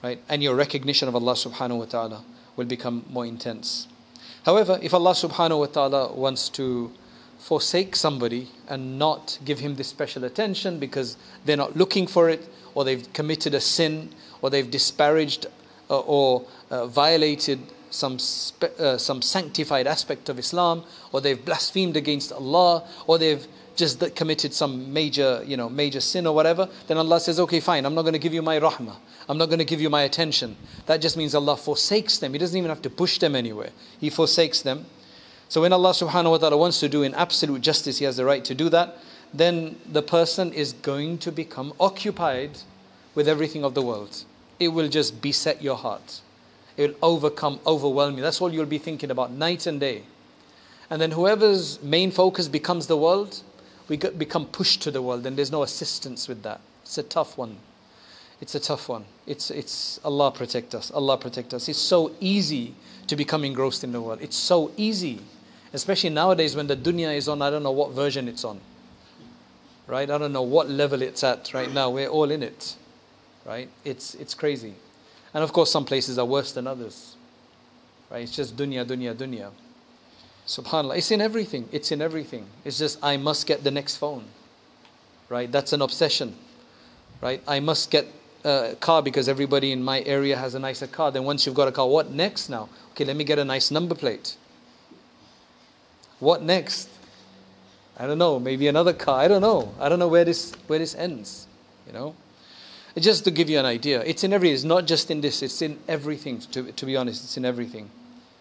Right? 0.02 0.20
And 0.28 0.42
your 0.42 0.54
recognition 0.54 1.08
of 1.08 1.14
Allah 1.14 1.34
subhanahu 1.34 1.78
wa 1.78 1.84
ta'ala 1.84 2.24
will 2.56 2.64
become 2.64 3.04
more 3.08 3.24
intense. 3.24 3.86
However, 4.44 4.78
if 4.82 4.92
Allah 4.92 5.12
subhanahu 5.12 5.60
wa 5.60 5.66
ta'ala 5.66 6.12
wants 6.12 6.48
to 6.50 6.90
forsake 7.38 7.96
somebody 7.96 8.48
and 8.68 8.98
not 8.98 9.38
give 9.44 9.60
him 9.60 9.76
this 9.76 9.88
special 9.88 10.24
attention 10.24 10.78
because 10.78 11.16
they're 11.44 11.56
not 11.56 11.76
looking 11.76 12.06
for 12.06 12.28
it, 12.28 12.48
or 12.74 12.84
they've 12.84 13.12
committed 13.12 13.54
a 13.54 13.60
sin, 13.60 14.10
or 14.40 14.50
they've 14.50 14.70
disparaged 14.70 15.46
uh, 15.90 16.00
or 16.00 16.44
uh, 16.70 16.86
violated 16.86 17.60
some, 17.92 18.18
uh, 18.78 18.96
some 18.98 19.22
sanctified 19.22 19.86
aspect 19.86 20.28
of 20.28 20.38
Islam, 20.38 20.84
or 21.12 21.20
they've 21.20 21.42
blasphemed 21.44 21.96
against 21.96 22.32
Allah, 22.32 22.84
or 23.06 23.18
they've 23.18 23.46
just 23.76 24.14
committed 24.14 24.52
some 24.52 24.92
major, 24.92 25.42
you 25.46 25.56
know, 25.56 25.68
major 25.68 26.00
sin 26.00 26.26
or 26.26 26.34
whatever, 26.34 26.68
then 26.88 26.98
Allah 26.98 27.20
says, 27.20 27.40
okay, 27.40 27.60
fine, 27.60 27.86
I'm 27.86 27.94
not 27.94 28.02
going 28.02 28.12
to 28.12 28.18
give 28.18 28.34
you 28.34 28.42
my 28.42 28.58
rahmah. 28.58 28.96
I'm 29.28 29.38
not 29.38 29.46
going 29.46 29.60
to 29.60 29.64
give 29.64 29.80
you 29.80 29.88
my 29.88 30.02
attention. 30.02 30.56
That 30.86 31.00
just 31.00 31.16
means 31.16 31.34
Allah 31.34 31.56
forsakes 31.56 32.18
them. 32.18 32.32
He 32.32 32.38
doesn't 32.38 32.56
even 32.56 32.68
have 32.68 32.82
to 32.82 32.90
push 32.90 33.18
them 33.18 33.34
anywhere. 33.34 33.70
He 33.98 34.10
forsakes 34.10 34.62
them. 34.62 34.86
So 35.48 35.60
when 35.60 35.72
Allah 35.72 35.90
subhanahu 35.90 36.30
wa 36.30 36.38
ta'ala 36.38 36.56
wants 36.56 36.80
to 36.80 36.88
do 36.88 37.02
in 37.02 37.14
absolute 37.14 37.60
justice, 37.60 37.98
He 37.98 38.04
has 38.04 38.16
the 38.16 38.24
right 38.24 38.44
to 38.44 38.54
do 38.54 38.68
that, 38.70 38.98
then 39.32 39.76
the 39.90 40.02
person 40.02 40.52
is 40.52 40.72
going 40.72 41.18
to 41.18 41.32
become 41.32 41.72
occupied 41.78 42.58
with 43.14 43.28
everything 43.28 43.64
of 43.64 43.74
the 43.74 43.82
world. 43.82 44.24
It 44.58 44.68
will 44.68 44.88
just 44.88 45.22
beset 45.22 45.62
your 45.62 45.76
heart. 45.76 46.20
It 46.76 46.90
will 46.90 46.96
overcome, 47.02 47.60
overwhelm 47.66 48.16
you. 48.16 48.22
That's 48.22 48.40
all 48.40 48.52
you'll 48.52 48.66
be 48.66 48.78
thinking 48.78 49.10
about 49.10 49.32
night 49.32 49.66
and 49.66 49.78
day. 49.78 50.02
And 50.90 51.00
then 51.00 51.12
whoever's 51.12 51.82
main 51.82 52.10
focus 52.10 52.48
becomes 52.48 52.86
the 52.86 52.96
world, 52.96 53.42
we 53.88 53.96
become 53.96 54.46
pushed 54.46 54.82
to 54.82 54.90
the 54.90 55.02
world 55.02 55.26
and 55.26 55.36
there's 55.36 55.52
no 55.52 55.62
assistance 55.62 56.28
with 56.28 56.42
that. 56.42 56.60
It's 56.82 56.98
a 56.98 57.02
tough 57.02 57.38
one. 57.38 57.56
It's 58.40 58.54
a 58.54 58.60
tough 58.60 58.88
one. 58.88 59.04
It's, 59.26 59.50
it's 59.50 60.00
Allah 60.04 60.32
protect 60.32 60.74
us. 60.74 60.90
Allah 60.90 61.16
protect 61.16 61.54
us. 61.54 61.68
It's 61.68 61.78
so 61.78 62.12
easy 62.20 62.74
to 63.06 63.16
become 63.16 63.44
engrossed 63.44 63.84
in 63.84 63.92
the 63.92 64.00
world. 64.00 64.18
It's 64.20 64.36
so 64.36 64.72
easy. 64.76 65.20
Especially 65.72 66.10
nowadays 66.10 66.56
when 66.56 66.66
the 66.66 66.76
dunya 66.76 67.16
is 67.16 67.28
on, 67.28 67.40
I 67.40 67.50
don't 67.50 67.62
know 67.62 67.72
what 67.72 67.92
version 67.92 68.28
it's 68.28 68.44
on. 68.44 68.60
Right? 69.86 70.10
I 70.10 70.18
don't 70.18 70.32
know 70.32 70.42
what 70.42 70.68
level 70.68 71.02
it's 71.02 71.22
at 71.24 71.54
right 71.54 71.72
now. 71.72 71.90
We're 71.90 72.08
all 72.08 72.30
in 72.30 72.42
it. 72.42 72.76
Right? 73.46 73.68
It's, 73.84 74.14
it's 74.16 74.34
crazy. 74.34 74.74
And 75.34 75.42
of 75.42 75.52
course, 75.52 75.70
some 75.70 75.84
places 75.84 76.18
are 76.18 76.26
worse 76.26 76.52
than 76.52 76.66
others. 76.66 77.16
Right? 78.10 78.22
It's 78.22 78.36
just 78.36 78.56
dunya, 78.56 78.84
dunya, 78.84 79.14
dunya. 79.14 79.50
Subhanallah. 80.46 80.98
It's 80.98 81.10
in 81.10 81.20
everything. 81.20 81.68
It's 81.72 81.92
in 81.92 82.02
everything. 82.02 82.46
It's 82.64 82.78
just, 82.78 82.98
I 83.02 83.16
must 83.16 83.46
get 83.46 83.64
the 83.64 83.70
next 83.70 83.96
phone. 83.96 84.24
Right? 85.28 85.50
That's 85.50 85.72
an 85.72 85.80
obsession. 85.80 86.36
Right? 87.20 87.42
I 87.48 87.60
must 87.60 87.90
get 87.90 88.06
a 88.44 88.76
car 88.80 89.02
because 89.02 89.28
everybody 89.28 89.72
in 89.72 89.82
my 89.82 90.02
area 90.02 90.36
has 90.36 90.54
a 90.54 90.58
nicer 90.58 90.86
car. 90.86 91.10
Then 91.10 91.24
once 91.24 91.46
you've 91.46 91.54
got 91.54 91.68
a 91.68 91.72
car, 91.72 91.88
what 91.88 92.10
next 92.10 92.48
now? 92.48 92.68
Okay, 92.90 93.04
let 93.04 93.16
me 93.16 93.24
get 93.24 93.38
a 93.38 93.44
nice 93.44 93.70
number 93.70 93.94
plate. 93.94 94.36
What 96.18 96.42
next? 96.42 96.88
I 97.98 98.06
don't 98.06 98.18
know. 98.18 98.38
Maybe 98.38 98.68
another 98.68 98.92
car. 98.92 99.20
I 99.20 99.28
don't 99.28 99.42
know. 99.42 99.74
I 99.80 99.88
don't 99.88 99.98
know 99.98 100.08
where 100.08 100.24
this 100.24 100.52
where 100.66 100.78
this 100.78 100.94
ends. 100.94 101.46
You 101.86 101.92
know. 101.92 102.14
Just 102.98 103.24
to 103.24 103.30
give 103.30 103.48
you 103.48 103.58
an 103.58 103.66
idea, 103.66 104.02
it's 104.02 104.22
in 104.22 104.32
every. 104.32 104.50
It's 104.50 104.64
not 104.64 104.86
just 104.86 105.10
in 105.10 105.20
this. 105.20 105.42
It's 105.42 105.62
in 105.62 105.78
everything. 105.88 106.40
To 106.52 106.70
to 106.72 106.86
be 106.86 106.96
honest, 106.96 107.24
it's 107.24 107.36
in 107.36 107.44
everything 107.44 107.90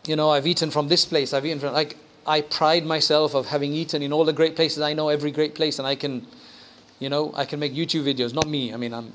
you 0.07 0.15
know, 0.15 0.31
I've 0.31 0.47
eaten 0.47 0.71
from 0.71 0.87
this 0.87 1.05
place, 1.05 1.31
I've 1.31 1.45
eaten 1.45 1.59
from, 1.59 1.73
like, 1.73 1.95
I 2.25 2.41
pride 2.41 2.85
myself 2.85 3.35
of 3.35 3.47
having 3.47 3.73
eaten 3.73 4.01
in 4.01 4.13
all 4.13 4.25
the 4.25 4.33
great 4.33 4.55
places. 4.55 4.81
I 4.81 4.93
know 4.93 5.09
every 5.09 5.31
great 5.31 5.55
place 5.55 5.79
and 5.79 5.87
I 5.87 5.95
can, 5.95 6.25
You 6.99 7.09
know, 7.09 7.33
I 7.35 7.45
can 7.45 7.59
make 7.59 7.73
YouTube 7.73 8.03
videos, 8.03 8.31
not 8.31 8.47
me. 8.47 8.71
I 8.71 8.77
mean, 8.77 8.93
I'm, 8.93 9.11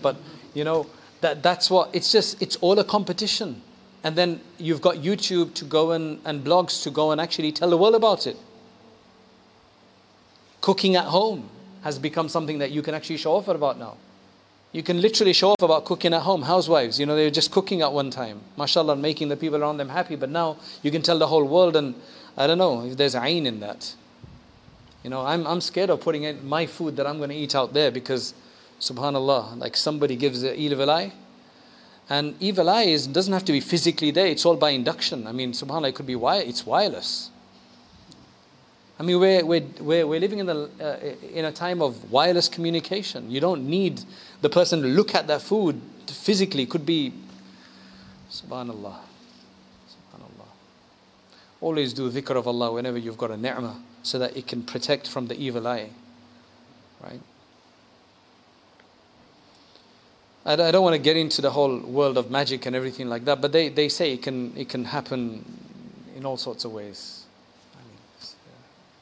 but 0.00 0.16
you 0.54 0.62
know, 0.62 0.86
that 1.20 1.42
that's 1.42 1.68
what 1.68 1.90
it's 1.92 2.12
just. 2.12 2.40
It's 2.40 2.54
all 2.60 2.78
a 2.78 2.84
competition, 2.84 3.60
and 4.04 4.14
then 4.14 4.40
you've 4.56 4.80
got 4.80 4.98
YouTube 5.02 5.52
to 5.54 5.64
go 5.64 5.90
and 5.90 6.20
and 6.24 6.44
blogs 6.44 6.84
to 6.84 6.92
go 6.92 7.10
and 7.10 7.20
actually 7.20 7.50
tell 7.50 7.68
the 7.70 7.76
world 7.76 7.96
about 7.96 8.28
it. 8.28 8.36
Cooking 10.60 10.94
at 10.94 11.06
home 11.06 11.48
has 11.82 11.98
become 11.98 12.28
something 12.28 12.58
that 12.60 12.70
you 12.70 12.82
can 12.82 12.94
actually 12.94 13.16
show 13.16 13.34
off 13.34 13.48
about 13.48 13.80
now. 13.80 13.96
You 14.74 14.82
can 14.82 15.00
literally 15.00 15.32
show 15.32 15.50
off 15.50 15.62
about 15.62 15.84
cooking 15.84 16.12
at 16.12 16.22
home. 16.22 16.42
Housewives, 16.42 16.98
you 16.98 17.06
know, 17.06 17.14
they 17.14 17.26
were 17.26 17.30
just 17.30 17.52
cooking 17.52 17.80
at 17.80 17.92
one 17.92 18.10
time, 18.10 18.40
mashallah, 18.56 18.96
making 18.96 19.28
the 19.28 19.36
people 19.36 19.62
around 19.62 19.76
them 19.76 19.88
happy. 19.88 20.16
But 20.16 20.30
now 20.30 20.56
you 20.82 20.90
can 20.90 21.00
tell 21.00 21.16
the 21.16 21.28
whole 21.28 21.44
world, 21.44 21.76
and 21.76 21.94
I 22.36 22.48
don't 22.48 22.58
know 22.58 22.84
if 22.84 22.96
there's 22.96 23.14
ayn 23.14 23.46
in 23.46 23.60
that. 23.60 23.94
You 25.04 25.10
know, 25.10 25.24
I'm, 25.24 25.46
I'm 25.46 25.60
scared 25.60 25.90
of 25.90 26.00
putting 26.00 26.24
in 26.24 26.44
my 26.44 26.66
food 26.66 26.96
that 26.96 27.06
I'm 27.06 27.18
going 27.18 27.30
to 27.30 27.36
eat 27.36 27.54
out 27.54 27.72
there 27.72 27.92
because, 27.92 28.34
subhanAllah, 28.80 29.58
like 29.58 29.76
somebody 29.76 30.16
gives 30.16 30.42
an 30.42 30.56
evil 30.56 30.90
eye. 30.90 31.12
And 32.10 32.34
evil 32.40 32.68
eye 32.68 32.82
is, 32.82 33.06
doesn't 33.06 33.32
have 33.32 33.44
to 33.44 33.52
be 33.52 33.60
physically 33.60 34.10
there, 34.10 34.26
it's 34.26 34.44
all 34.44 34.56
by 34.56 34.70
induction. 34.70 35.28
I 35.28 35.32
mean, 35.32 35.52
subhanAllah, 35.52 35.90
it 35.90 35.94
could 35.94 36.06
be 36.06 36.16
wire, 36.16 36.42
it's 36.44 36.66
wireless. 36.66 37.30
I 38.98 39.02
mean, 39.02 39.18
we're, 39.18 39.44
we're, 39.44 39.66
we're, 39.80 40.06
we're 40.06 40.20
living 40.20 40.38
in, 40.38 40.46
the, 40.46 40.70
uh, 40.80 41.26
in 41.32 41.44
a 41.46 41.52
time 41.52 41.82
of 41.82 42.12
wireless 42.12 42.48
communication. 42.48 43.30
You 43.30 43.40
don't 43.40 43.66
need 43.66 44.02
the 44.40 44.48
person 44.48 44.82
to 44.82 44.88
look 44.88 45.14
at 45.14 45.26
that 45.26 45.42
food 45.42 45.80
physically. 46.06 46.62
It 46.62 46.70
could 46.70 46.86
be, 46.86 47.12
subhanAllah. 48.30 48.96
Subhanallah. 49.88 50.48
Always 51.60 51.92
do 51.92 52.08
dhikr 52.08 52.36
of 52.36 52.46
Allah 52.46 52.72
whenever 52.72 52.98
you've 52.98 53.18
got 53.18 53.32
a 53.32 53.36
ni'mah 53.36 53.76
so 54.04 54.18
that 54.20 54.36
it 54.36 54.46
can 54.46 54.62
protect 54.62 55.08
from 55.08 55.26
the 55.26 55.36
evil 55.36 55.66
eye. 55.66 55.90
Right? 57.02 57.20
I 60.46 60.56
don't 60.56 60.82
want 60.82 60.94
to 60.94 61.00
get 61.00 61.16
into 61.16 61.40
the 61.40 61.50
whole 61.50 61.78
world 61.78 62.18
of 62.18 62.30
magic 62.30 62.66
and 62.66 62.76
everything 62.76 63.08
like 63.08 63.24
that, 63.24 63.40
but 63.40 63.50
they, 63.50 63.70
they 63.70 63.88
say 63.88 64.12
it 64.12 64.22
can, 64.22 64.54
it 64.56 64.68
can 64.68 64.84
happen 64.84 65.42
in 66.14 66.26
all 66.26 66.36
sorts 66.36 66.66
of 66.66 66.72
ways. 66.72 67.13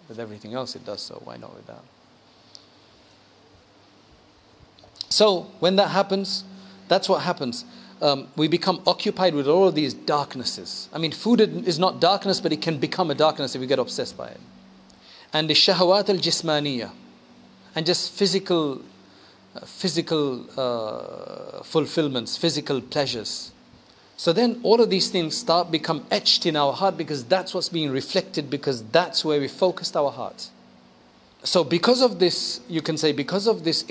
With 0.09 0.19
everything 0.19 0.55
else 0.55 0.77
it 0.77 0.85
does 0.85 1.01
so, 1.01 1.21
why 1.25 1.37
not 1.37 1.55
with 1.55 1.67
that? 1.67 1.83
So, 5.09 5.47
when 5.61 5.77
that 5.77 5.89
happens, 5.89 6.45
that's 6.89 7.09
what 7.09 7.23
happens. 7.23 7.65
Um, 8.01 8.29
we 8.37 8.49
become 8.49 8.83
occupied 8.87 9.35
with 9.35 9.47
all 9.47 9.69
of 9.69 9.75
these 9.75 9.95
darknesses. 9.95 10.89
I 10.93 10.99
mean, 10.99 11.13
food 11.13 11.41
is 11.41 11.79
not 11.79 12.01
darkness, 12.01 12.41
but 12.41 12.53
it 12.53 12.61
can 12.61 12.79
become 12.79 13.11
a 13.11 13.15
darkness 13.15 13.55
if 13.55 13.61
we 13.61 13.67
get 13.67 13.79
obsessed 13.79 14.17
by 14.17 14.29
it 14.29 14.41
and 15.33 15.49
the 15.49 15.55
shahawat 15.55 16.09
al 16.09 16.17
jismaniya 16.17 16.91
and 17.75 17.87
just 17.87 18.13
physical 18.13 18.83
uh, 19.55 19.61
physical 19.61 20.47
uh, 20.59 21.63
fulfillments 21.63 22.37
physical 22.37 22.81
pleasures 22.81 23.53
so 24.23 24.33
then 24.33 24.61
all 24.63 24.81
of 24.81 24.89
these 24.89 25.11
things 25.11 25.37
start 25.37 25.73
become 25.73 26.07
etched 26.09 26.47
in 26.47 26.55
our 26.55 26.73
heart 26.73 26.97
because 26.97 27.25
that's 27.25 27.53
what's 27.53 27.69
being 27.69 27.91
reflected 27.91 28.49
because 28.49 28.85
that's 28.85 29.25
where 29.25 29.41
we 29.41 29.49
focused 29.49 29.97
our 29.97 30.13
heart 30.13 30.49
so 31.43 31.65
because 31.65 32.01
of 32.01 32.21
this 32.21 32.61
you 32.69 32.81
can 32.81 32.97
say 32.97 33.11
because 33.11 33.49
of 33.49 33.65
this 33.65 33.85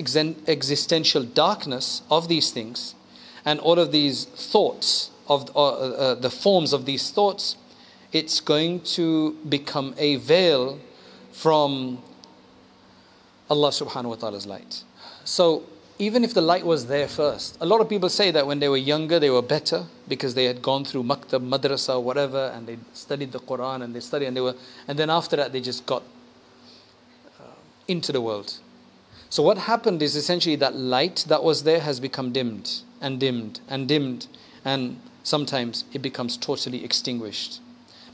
existential 0.48 1.22
darkness 1.22 2.00
of 2.10 2.28
these 2.28 2.50
things 2.50 2.94
and 3.44 3.60
all 3.60 3.78
of 3.78 3.92
these 3.92 4.24
thoughts 4.24 5.10
of 5.28 5.54
uh, 5.54 5.68
uh, 5.68 6.14
the 6.14 6.30
forms 6.30 6.72
of 6.72 6.86
these 6.86 7.10
thoughts 7.10 7.56
it's 8.10 8.40
going 8.40 8.80
to 8.80 9.34
become 9.50 9.94
a 9.98 10.16
veil 10.16 10.78
from 11.30 12.02
Allah 13.50 13.68
subhanahu 13.68 14.10
wa 14.10 14.14
ta'ala's 14.14 14.46
light. 14.46 14.82
So 15.24 15.64
even 16.02 16.24
if 16.24 16.34
the 16.34 16.40
light 16.40 16.66
was 16.66 16.86
there 16.86 17.06
first, 17.06 17.56
a 17.60 17.64
lot 17.64 17.80
of 17.80 17.88
people 17.88 18.08
say 18.08 18.32
that 18.32 18.44
when 18.44 18.58
they 18.58 18.68
were 18.68 18.76
younger 18.76 19.20
they 19.20 19.30
were 19.30 19.40
better 19.40 19.84
because 20.08 20.34
they 20.34 20.46
had 20.46 20.60
gone 20.60 20.84
through 20.84 21.04
maktab, 21.04 21.48
madrasa, 21.48 22.02
whatever, 22.02 22.50
and 22.52 22.66
they 22.66 22.76
studied 22.92 23.30
the 23.30 23.38
Quran 23.38 23.84
and 23.84 23.94
they 23.94 24.00
studied 24.00 24.26
and 24.26 24.36
they 24.36 24.40
were, 24.40 24.56
and 24.88 24.98
then 24.98 25.10
after 25.10 25.36
that 25.36 25.52
they 25.52 25.60
just 25.60 25.86
got 25.86 26.02
uh, 27.38 27.44
into 27.86 28.10
the 28.10 28.20
world. 28.20 28.54
So 29.30 29.44
what 29.44 29.58
happened 29.58 30.02
is 30.02 30.16
essentially 30.16 30.56
that 30.56 30.74
light 30.74 31.24
that 31.28 31.44
was 31.44 31.62
there 31.62 31.78
has 31.78 32.00
become 32.00 32.32
dimmed 32.32 32.80
and 33.00 33.20
dimmed 33.20 33.60
and 33.68 33.86
dimmed, 33.86 34.26
and 34.64 34.98
sometimes 35.22 35.84
it 35.92 36.02
becomes 36.02 36.36
totally 36.36 36.84
extinguished 36.84 37.60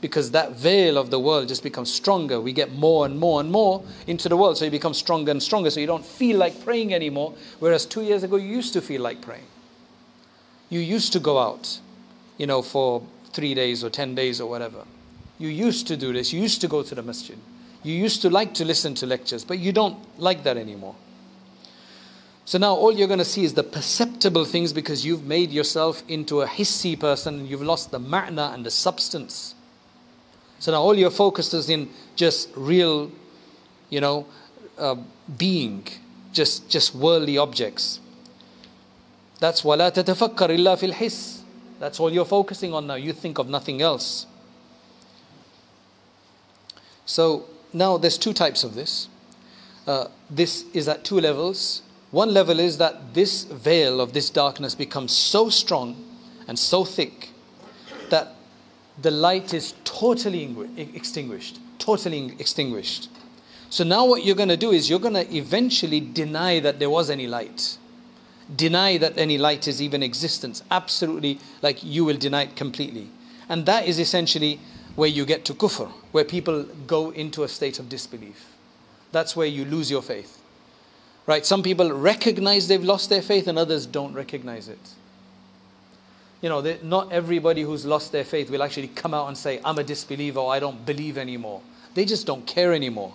because 0.01 0.31
that 0.31 0.53
veil 0.53 0.97
of 0.97 1.09
the 1.09 1.19
world 1.19 1.47
just 1.47 1.63
becomes 1.63 1.91
stronger. 1.91 2.39
We 2.39 2.53
get 2.53 2.71
more 2.73 3.05
and 3.05 3.19
more 3.19 3.41
and 3.41 3.51
more 3.51 3.83
into 4.07 4.29
the 4.29 4.37
world, 4.37 4.57
so 4.57 4.65
you 4.65 4.71
become 4.71 4.93
stronger 4.93 5.31
and 5.31 5.41
stronger. 5.41 5.69
So 5.69 5.79
you 5.79 5.87
don't 5.87 6.05
feel 6.05 6.37
like 6.37 6.63
praying 6.63 6.93
anymore, 6.93 7.33
whereas 7.59 7.85
two 7.85 8.01
years 8.01 8.23
ago 8.23 8.37
you 8.37 8.47
used 8.47 8.73
to 8.73 8.81
feel 8.81 9.01
like 9.01 9.21
praying. 9.21 9.45
You 10.69 10.79
used 10.79 11.13
to 11.13 11.19
go 11.19 11.39
out, 11.39 11.79
you 12.37 12.47
know, 12.47 12.61
for 12.61 13.03
three 13.33 13.53
days 13.53 13.83
or 13.83 13.89
ten 13.89 14.15
days 14.15 14.39
or 14.39 14.49
whatever. 14.49 14.85
You 15.37 15.49
used 15.49 15.87
to 15.87 15.97
do 15.97 16.13
this. 16.13 16.31
You 16.31 16.41
used 16.41 16.61
to 16.61 16.67
go 16.67 16.83
to 16.83 16.95
the 16.95 17.01
masjid. 17.01 17.37
You 17.83 17.93
used 17.93 18.21
to 18.23 18.29
like 18.29 18.53
to 18.55 18.65
listen 18.65 18.93
to 18.95 19.05
lectures, 19.05 19.43
but 19.45 19.59
you 19.59 19.71
don't 19.71 19.97
like 20.19 20.43
that 20.43 20.57
anymore. 20.57 20.95
So 22.45 22.57
now 22.57 22.73
all 22.73 22.91
you're 22.91 23.07
going 23.07 23.19
to 23.19 23.25
see 23.25 23.43
is 23.43 23.53
the 23.53 23.63
perceptible 23.63 24.43
things 24.43 24.73
because 24.73 25.05
you've 25.05 25.23
made 25.23 25.51
yourself 25.51 26.03
into 26.07 26.41
a 26.41 26.47
hissi 26.47 26.99
person 26.99 27.39
and 27.39 27.47
you've 27.47 27.61
lost 27.61 27.91
the 27.91 27.99
ma'na 27.99 28.53
and 28.53 28.65
the 28.65 28.71
substance. 28.71 29.53
So 30.59 30.71
now 30.71 30.81
all 30.81 30.95
your 30.95 31.09
focus 31.09 31.53
is 31.53 31.69
in 31.69 31.89
just 32.15 32.49
real, 32.55 33.11
you 33.89 34.01
know, 34.01 34.25
uh, 34.77 34.95
being, 35.37 35.87
just 36.33 36.69
just 36.69 36.93
worldly 36.93 37.37
objects. 37.37 37.99
That's 39.39 39.63
wala 39.63 39.91
tatafakkar 39.91 40.49
illa 40.49 40.75
fil 40.77 40.91
his. 40.91 41.41
That's 41.79 41.99
all 41.99 42.11
you're 42.11 42.25
focusing 42.25 42.73
on 42.73 42.87
now. 42.87 42.95
You 42.95 43.13
think 43.13 43.39
of 43.39 43.47
nothing 43.47 43.81
else. 43.81 44.25
So 47.05 47.45
now 47.73 47.97
there's 47.97 48.17
two 48.17 48.33
types 48.33 48.63
of 48.63 48.75
this. 48.75 49.07
Uh, 49.87 50.07
this 50.29 50.65
is 50.73 50.87
at 50.87 51.03
two 51.03 51.19
levels. 51.19 51.81
One 52.11 52.33
level 52.33 52.59
is 52.59 52.77
that 52.79 53.13
this 53.13 53.45
veil 53.45 54.01
of 54.01 54.13
this 54.13 54.29
darkness 54.29 54.75
becomes 54.75 55.15
so 55.15 55.49
strong 55.49 55.95
and 56.47 56.59
so 56.59 56.83
thick 56.83 57.29
that 58.09 58.35
the 59.01 59.11
light 59.11 59.53
is 59.53 59.73
totally 59.83 60.55
extinguished. 60.77 61.59
Totally 61.77 62.35
extinguished. 62.39 63.09
So 63.69 63.83
now 63.83 64.05
what 64.05 64.25
you're 64.25 64.35
going 64.35 64.49
to 64.49 64.57
do 64.57 64.71
is 64.71 64.89
you're 64.89 64.99
going 64.99 65.13
to 65.13 65.35
eventually 65.35 65.99
deny 65.99 66.59
that 66.59 66.79
there 66.79 66.89
was 66.89 67.09
any 67.09 67.27
light. 67.27 67.77
Deny 68.55 68.97
that 68.97 69.17
any 69.17 69.37
light 69.37 69.67
is 69.67 69.81
even 69.81 70.01
existence. 70.01 70.63
Absolutely, 70.71 71.39
like 71.61 71.83
you 71.83 72.03
will 72.03 72.17
deny 72.17 72.43
it 72.43 72.55
completely. 72.55 73.09
And 73.47 73.65
that 73.67 73.87
is 73.87 73.99
essentially 73.99 74.59
where 74.95 75.09
you 75.09 75.25
get 75.25 75.45
to 75.45 75.53
kufr, 75.53 75.89
where 76.11 76.25
people 76.25 76.63
go 76.87 77.11
into 77.11 77.43
a 77.43 77.47
state 77.47 77.79
of 77.79 77.89
disbelief. 77.89 78.47
That's 79.11 79.35
where 79.35 79.47
you 79.47 79.65
lose 79.65 79.89
your 79.89 80.01
faith. 80.01 80.41
Right? 81.25 81.45
Some 81.45 81.61
people 81.61 81.91
recognize 81.93 82.67
they've 82.67 82.83
lost 82.83 83.09
their 83.09 83.21
faith 83.21 83.47
and 83.47 83.57
others 83.57 83.85
don't 83.85 84.13
recognize 84.13 84.67
it 84.67 84.79
you 86.41 86.47
know, 86.47 86.61
not 86.83 87.11
everybody 87.11 87.63
who's 87.63 87.85
lost 87.85 88.11
their 88.11 88.23
faith 88.23 88.49
will 88.49 88.63
actually 88.63 88.87
come 88.87 89.13
out 89.13 89.27
and 89.27 89.37
say, 89.37 89.59
I'm 89.65 89.77
a 89.77 89.83
disbeliever 89.83 90.39
or 90.39 90.53
I 90.53 90.59
don't 90.59 90.85
believe 90.85 91.17
anymore. 91.17 91.61
They 91.95 92.05
just 92.05 92.25
don't 92.25 92.45
care 92.47 92.73
anymore. 92.73 93.13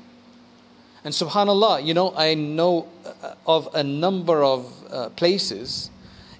And 1.05 1.13
subhanAllah, 1.13 1.85
you 1.85 1.95
know, 1.95 2.15
I 2.17 2.35
know 2.35 2.89
uh, 3.23 3.35
of 3.47 3.69
a 3.75 3.83
number 3.83 4.43
of 4.43 4.73
uh, 4.91 5.09
places 5.11 5.91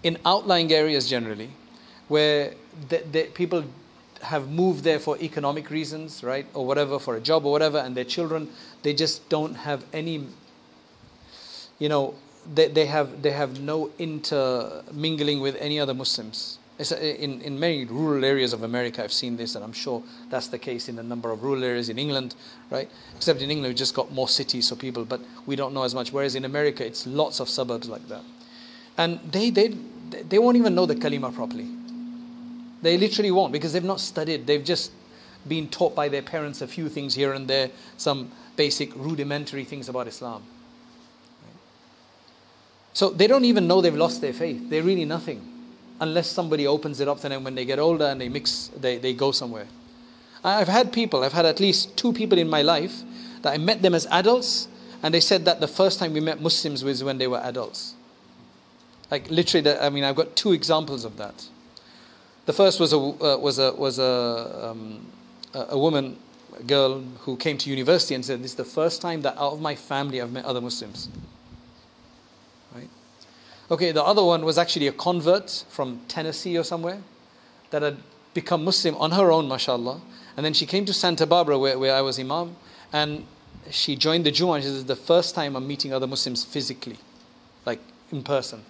in 0.03 0.19
outlying 0.25 0.73
areas 0.73 1.09
generally 1.09 1.51
where 2.09 2.55
the, 2.89 3.03
the 3.11 3.25
people 3.25 3.65
have 4.23 4.49
moved 4.49 4.85
there 4.85 4.99
for 4.99 5.19
economic 5.19 5.71
reasons, 5.71 6.23
right, 6.23 6.47
or 6.55 6.67
whatever, 6.67 6.99
for 6.99 7.17
a 7.17 7.21
job 7.21 7.45
or 7.47 7.53
whatever, 7.53 7.79
and 7.79 7.95
their 7.95 8.05
children, 8.05 8.49
they 8.83 8.93
just 8.95 9.27
don't 9.29 9.55
have 9.55 9.85
any, 9.93 10.27
you 11.79 11.89
know, 11.89 12.15
they, 12.55 12.69
they, 12.69 12.87
have, 12.87 13.23
they 13.23 13.31
have 13.31 13.61
no 13.61 13.91
intermingling 13.99 15.41
with 15.41 15.57
any 15.57 15.81
other 15.81 15.95
Muslims 15.95 16.59
Uh, 16.81 16.97
in, 16.97 17.41
in 17.43 17.59
many 17.59 17.85
rural 17.85 18.25
areas 18.25 18.53
of 18.53 18.65
America, 18.65 19.05
I've 19.05 19.13
seen 19.13 19.37
this, 19.37 19.55
and 19.55 19.63
I'm 19.63 19.73
sure 19.73 20.03
that's 20.29 20.49
the 20.49 20.59
case 20.59 20.89
in 20.89 20.99
a 20.99 21.05
number 21.05 21.31
of 21.31 21.45
rural 21.45 21.63
areas 21.63 21.89
in 21.89 21.99
England, 22.01 22.35
right? 22.69 22.91
Except 23.15 23.41
in 23.41 23.51
England, 23.51 23.71
we've 23.71 23.79
just 23.79 23.95
got 23.95 24.11
more 24.11 24.27
cities, 24.27 24.67
so 24.67 24.75
people, 24.75 25.05
but 25.05 25.21
we 25.47 25.55
don't 25.55 25.73
know 25.73 25.85
as 25.85 25.95
much. 25.95 26.13
Whereas 26.13 26.35
in 26.35 26.45
America, 26.45 26.85
it's 26.85 27.07
lots 27.07 27.39
of 27.39 27.49
suburbs 27.49 27.89
like 27.89 28.09
that. 28.09 28.23
And 28.99 29.21
they, 29.31 29.51
they, 29.51 29.69
they 30.29 30.39
won't 30.41 30.57
even 30.57 30.75
know 30.75 30.85
the 30.85 30.97
kalima 30.97 31.33
properly. 31.33 31.69
They 32.83 32.99
literally 32.99 33.31
won't 33.31 33.53
because 33.53 33.73
they've 33.73 33.85
not 33.85 34.01
studied. 34.01 34.45
They've 34.45 34.65
just 34.65 34.91
been 35.47 35.69
taught 35.69 35.95
by 35.95 36.09
their 36.09 36.23
parents 36.23 36.61
a 36.61 36.67
few 36.67 36.89
things 36.89 37.15
here 37.15 37.35
and 37.35 37.47
there, 37.47 37.71
some 37.99 38.33
basic 38.57 38.95
rudimentary 38.97 39.65
things 39.65 39.89
about 39.89 40.09
Islam. 40.09 40.43
So 42.95 43.11
they 43.11 43.29
don't 43.29 43.45
even 43.45 43.69
know 43.69 43.81
they've 43.81 43.95
lost 43.95 44.21
their 44.21 44.33
faith. 44.33 44.71
They're 44.71 44.83
really 44.83 45.05
nothing 45.05 45.54
unless 46.01 46.29
somebody 46.29 46.67
opens 46.67 47.01
it 47.01 47.09
up 47.09 47.21
to 47.21 47.29
them 47.29 47.45
when 47.45 47.55
they 47.55 47.65
get 47.65 47.79
older 47.79 48.07
and 48.07 48.21
they 48.21 48.29
mix, 48.29 48.71
they, 48.77 48.99
they 48.99 49.13
go 49.13 49.33
somewhere. 49.33 49.67
I've 50.43 50.69
had 50.69 50.93
people, 50.93 51.23
I've 51.25 51.33
had 51.33 51.47
at 51.47 51.61
least 51.61 51.97
two 51.97 52.13
people 52.13 52.39
in 52.39 52.51
my 52.51 52.63
life 52.63 53.03
that 53.43 53.55
I 53.55 53.59
met 53.59 53.83
them 53.83 53.95
as 53.95 54.07
adults 54.07 54.69
And 55.05 55.13
they 55.13 55.21
said 55.21 55.45
that 55.45 55.61
the 55.61 55.69
first 55.69 55.99
time 55.99 56.15
we 56.15 56.21
met 56.21 56.41
Muslims 56.41 56.83
was 56.83 57.05
when 57.05 57.19
they 57.19 57.27
were 57.27 57.37
adults. 57.45 57.93
Like 59.11 59.29
literally, 59.31 59.71
I 59.71 59.91
mean, 59.91 60.03
I've 60.03 60.17
got 60.17 60.35
two 60.35 60.53
examples 60.53 61.05
of 61.05 61.19
that. 61.19 61.47
The 62.47 62.55
first 62.55 62.81
was 62.81 62.95
a 62.95 62.97
uh, 62.97 63.37
was 63.37 63.59
a 63.59 63.75
was 63.75 63.99
a 63.99 64.71
um, 64.71 65.07
a 65.53 65.79
woman, 65.79 66.17
a 66.59 66.63
girl 66.63 67.03
who 67.21 67.37
came 67.37 67.59
to 67.59 67.69
university 67.69 68.15
and 68.15 68.25
said, 68.25 68.43
"This 68.43 68.53
is 68.53 68.57
the 68.57 68.65
first 68.65 69.03
time 69.03 69.21
that 69.23 69.37
out 69.37 69.53
of 69.53 69.61
my 69.61 69.75
family 69.75 70.23
I've 70.23 70.33
met 70.33 70.47
other 70.47 70.63
Muslims." 70.63 71.11
Okay, 73.75 73.91
the 73.91 74.05
other 74.05 74.23
one 74.23 74.45
was 74.45 74.57
actually 74.57 74.87
a 74.87 74.93
convert 74.93 75.65
from 75.69 76.01
Tennessee 76.07 76.57
or 76.57 76.63
somewhere 76.63 76.99
that 77.71 77.83
had 77.83 77.97
become 78.33 78.65
Muslim 78.65 78.95
on 78.99 79.11
her 79.11 79.33
own, 79.33 79.49
mashallah. 79.49 80.01
And 80.37 80.47
then 80.47 80.53
she 80.53 80.65
came 80.65 80.85
to 80.85 80.93
Santa 80.93 81.27
Barbara, 81.27 81.59
where, 81.59 81.77
where 81.77 81.93
I 81.93 82.01
was 82.01 82.21
Imam, 82.21 82.55
and 82.93 83.27
she 83.73 83.97
joined 83.97 84.27
the 84.27 84.31
Jummah. 84.31 84.63
She 84.63 84.69
is 84.69 84.85
the 84.85 84.95
first 84.95 85.35
time 85.35 85.57
I'm 85.57 85.67
meeting 85.67 85.93
other 85.93 86.07
Muslims 86.07 86.45
physically, 86.45 86.99
like 87.67 87.81
in 88.13 88.23
person. 88.23 88.63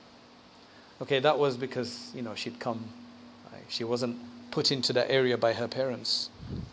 Okay, 1.02 1.18
that 1.18 1.38
was 1.38 1.58
because, 1.58 2.10
you 2.14 2.22
know, 2.22 2.34
she'd 2.34 2.58
come, 2.58 2.82
she 3.68 3.84
wasn't 3.84 4.16
put 4.50 4.72
into 4.72 4.94
that 4.94 5.10
area 5.10 5.36
by 5.36 5.52
her 5.52 5.68
parents, 5.68 6.30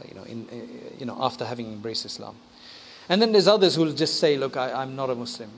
you 0.07 0.15
know, 0.15 0.23
in, 0.23 0.47
eh, 0.53 0.95
you 0.99 1.05
know, 1.05 1.17
after 1.19 1.43
having 1.43 1.65
embraced 1.65 2.05
Islam. 2.05 2.37
And 3.09 3.21
then 3.21 3.33
there's 3.33 3.49
others 3.49 3.75
who 3.75 3.83
will 3.83 3.91
just 3.91 4.21
say, 4.21 4.37
Look, 4.37 4.55
I, 4.55 4.71
I'm 4.71 4.95
not 4.95 5.09
a 5.09 5.15
Muslim. 5.15 5.49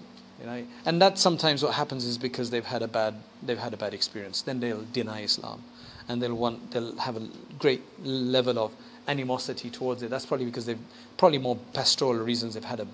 You 0.43 0.49
know, 0.49 0.65
and 0.85 1.01
that 1.01 1.17
sometimes 1.17 1.63
what 1.63 1.73
happens 1.73 2.03
is 2.03 2.17
because 2.17 2.49
they've 2.49 2.65
had 2.65 2.81
a 2.81 2.87
bad 2.87 3.15
they've 3.41 3.57
had 3.57 3.73
a 3.73 3.77
bad 3.77 3.93
experience. 3.93 4.41
Then 4.41 4.59
they'll 4.59 4.85
deny 4.91 5.21
Islam, 5.21 5.63
and 6.09 6.21
they'll 6.21 6.35
want 6.35 6.71
they'll 6.71 6.97
have 6.97 7.15
a 7.15 7.29
great 7.59 7.81
level 8.03 8.59
of 8.59 8.73
animosity 9.07 9.69
towards 9.69 10.03
it. 10.03 10.09
That's 10.09 10.25
probably 10.25 10.45
because 10.45 10.65
they've 10.65 10.85
probably 11.15 11.37
more 11.37 11.57
pastoral 11.71 12.21
reasons. 12.21 12.55
They've 12.55 12.65
had 12.65 12.81
a 12.81 12.87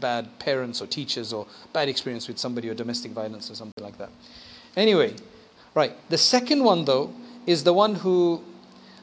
bad 0.00 0.40
parents 0.40 0.82
or 0.82 0.88
teachers 0.88 1.32
or 1.32 1.46
bad 1.72 1.88
experience 1.88 2.26
with 2.26 2.38
somebody 2.38 2.68
or 2.68 2.74
domestic 2.74 3.12
violence 3.12 3.48
or 3.48 3.54
something 3.54 3.84
like 3.84 3.98
that. 3.98 4.10
Anyway, 4.76 5.14
right. 5.74 5.92
The 6.08 6.18
second 6.18 6.64
one 6.64 6.84
though 6.84 7.12
is 7.46 7.62
the 7.62 7.72
one 7.72 7.94
who, 7.94 8.42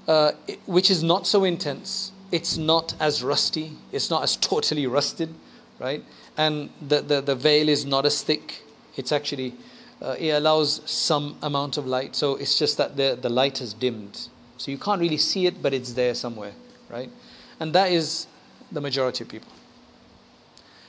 uh, 0.06 0.34
which 0.66 0.92
is 0.92 1.02
not 1.02 1.26
so 1.26 1.46
intense. 1.46 2.12
It's 2.30 2.58
not 2.58 2.94
as 3.00 3.24
rusty. 3.24 3.72
It's 3.94 4.10
not 4.10 4.24
as 4.24 4.36
totally 4.52 4.86
rusted, 4.86 5.34
right? 5.79 6.05
And 6.37 6.71
the, 6.81 7.01
the, 7.01 7.21
the 7.21 7.35
veil 7.35 7.69
is 7.69 7.85
not 7.85 8.07
as 8.07 8.23
thick. 8.23 8.63
It's 8.97 9.13
actually, 9.13 9.55
uh, 10.01 10.17
it 10.19 10.31
allows 10.31 10.81
some 10.91 11.37
amount 11.43 11.77
of 11.77 11.87
light. 11.87 12.17
So 12.17 12.37
it's 12.37 12.59
just 12.59 12.79
that 12.79 12.97
the, 12.97 13.19
the 13.21 13.29
light 13.29 13.59
has 13.59 13.75
dimmed. 13.75 14.29
So 14.57 14.71
you 14.71 14.79
can't 14.79 15.01
really 15.01 15.19
see 15.19 15.47
it, 15.47 15.63
but 15.63 15.75
it's 15.75 15.93
there 15.95 16.15
somewhere, 16.15 16.53
right? 16.89 17.11
And 17.59 17.73
that 17.75 17.91
is 17.91 18.27
the 18.71 18.81
majority 18.81 19.25
of 19.25 19.31
people. 19.31 19.51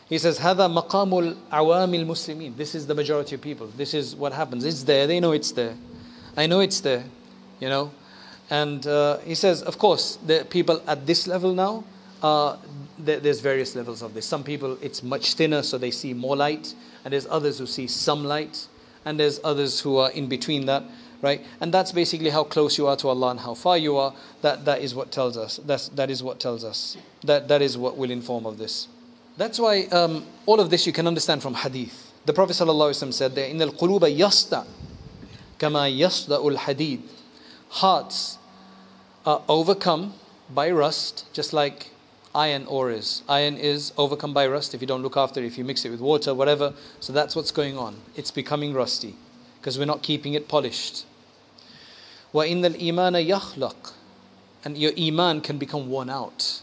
He 0.10 0.17
says, 0.17 0.38
هذا 0.39 0.67
مقام 0.67 1.36
العوام 1.52 2.06
المسلمين. 2.06 2.56
This 2.56 2.76
is 2.76 2.86
the 2.86 2.93
majority 2.93 3.36
of 3.36 3.41
people. 3.41 3.67
This 3.78 3.93
is 3.93 4.15
what 4.15 4.34
happens. 4.34 4.63
It's 4.63 4.84
there. 4.84 5.08
They 5.08 5.19
know 5.19 5.32
it's 5.32 5.52
there. 5.52 5.76
I 6.38 6.46
know 6.46 6.60
it's 6.60 6.82
there. 6.82 7.06
You 7.60 7.69
know? 7.69 7.91
And 8.50 8.86
uh, 8.86 9.19
he 9.19 9.36
says, 9.36 9.63
of 9.63 9.78
course, 9.78 10.17
the 10.17 10.46
people 10.50 10.82
at 10.86 11.08
this 11.08 11.26
level 11.26 11.54
now, 11.54 11.84
uh, 12.22 12.58
there's 12.99 13.41
various 13.41 13.75
levels 13.75 14.03
of 14.03 14.15
this. 14.15 14.27
Some 14.27 14.45
people, 14.45 14.79
it's 14.83 15.03
much 15.03 15.35
thinner, 15.35 15.63
so 15.63 15.79
they 15.79 15.91
see 15.91 16.15
more 16.15 16.37
light. 16.37 16.75
And 17.05 17.13
there's 17.13 17.27
others 17.27 17.59
who 17.59 17.67
see 17.67 17.87
some 17.87 18.25
light. 18.25 18.67
And 19.05 19.19
there's 19.19 19.41
others 19.45 19.81
who 19.81 19.97
are 19.97 20.11
in 20.11 20.29
between 20.29 20.67
that 20.67 20.85
right? 21.23 21.45
And 21.61 21.73
that's 21.73 21.93
basically 21.93 22.31
how 22.31 22.45
close 22.45 22.79
you 22.79 22.87
are 22.87 22.97
to 22.97 23.09
Allah 23.09 23.31
and 23.31 23.41
how 23.41 23.55
far 23.55 23.79
you 23.79 23.97
are. 23.97 24.15
That 24.43 24.65
that 24.65 24.81
is 24.83 24.95
what 24.95 25.11
tells 25.11 25.37
us. 25.37 25.59
That's 25.65 25.89
that 25.91 26.11
is 26.11 26.23
what 26.23 26.41
tells 26.41 26.65
us. 26.65 26.97
That 27.25 27.49
that 27.49 27.63
is 27.63 27.77
what 27.77 27.97
will 27.97 28.11
inform 28.11 28.47
of 28.47 28.59
this. 28.59 28.89
That's 29.37 29.59
why 29.59 29.85
um, 29.85 30.27
all 30.47 30.61
of 30.61 30.71
this 30.71 30.87
you 30.87 30.93
can 30.93 31.07
understand 31.07 31.43
from 31.43 31.55
hadith. 31.55 32.13
The 32.27 32.33
Prophet 32.33 32.55
ﷺ 32.55 33.15
said 33.15 33.35
that 33.37 33.49
in 33.49 33.63
al 33.63 33.71
quluba 33.71 34.15
yasta 34.15 34.67
kama 35.59 35.89
yasta 35.89 36.33
ul 36.33 36.57
hadid. 36.57 37.01
Hearts 37.69 38.39
are 39.25 39.43
overcome 39.49 40.15
by 40.51 40.71
rust, 40.71 41.27
just 41.33 41.53
like 41.53 41.91
iron 42.36 42.65
ore 42.65 42.91
is. 42.91 43.22
Iron 43.30 43.58
is 43.58 43.93
overcome 43.98 44.34
by 44.34 44.48
rust 44.48 44.74
if 44.74 44.82
you 44.82 44.88
don't 44.88 45.02
look 45.02 45.17
after 45.17 45.39
it, 45.41 45.46
if 45.46 45.58
you 45.58 45.63
mix 45.63 45.86
it 45.86 45.89
with 45.89 46.02
water, 46.02 46.34
whatever. 46.34 46.74
So 47.00 47.13
that's 47.13 47.36
what's 47.36 47.52
going 47.52 47.78
on. 47.78 47.98
It's 48.15 48.32
becoming 48.32 48.74
rusty 48.74 49.15
because 49.60 49.78
we're 49.78 49.86
not 49.86 50.02
keeping 50.02 50.34
it 50.34 50.48
polished. 50.48 51.06
وَإِنَّ 52.34 52.65
الْإِيمَانَ 52.65 53.28
يَخْلَقُ 53.28 53.93
And 54.65 54.78
your 54.78 54.91
iman 55.00 55.41
can 55.41 55.58
become 55.58 55.89
worn 55.89 56.10
out. 56.10 56.62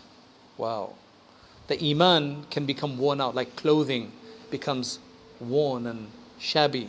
Wow. 0.56 0.94
The 1.68 1.90
iman 1.90 2.46
can 2.50 2.66
become 2.66 2.98
worn 2.98 3.20
out 3.20 3.34
like 3.34 3.54
clothing 3.54 4.10
becomes 4.50 4.98
worn 5.38 5.86
and 5.86 6.08
shabby 6.38 6.88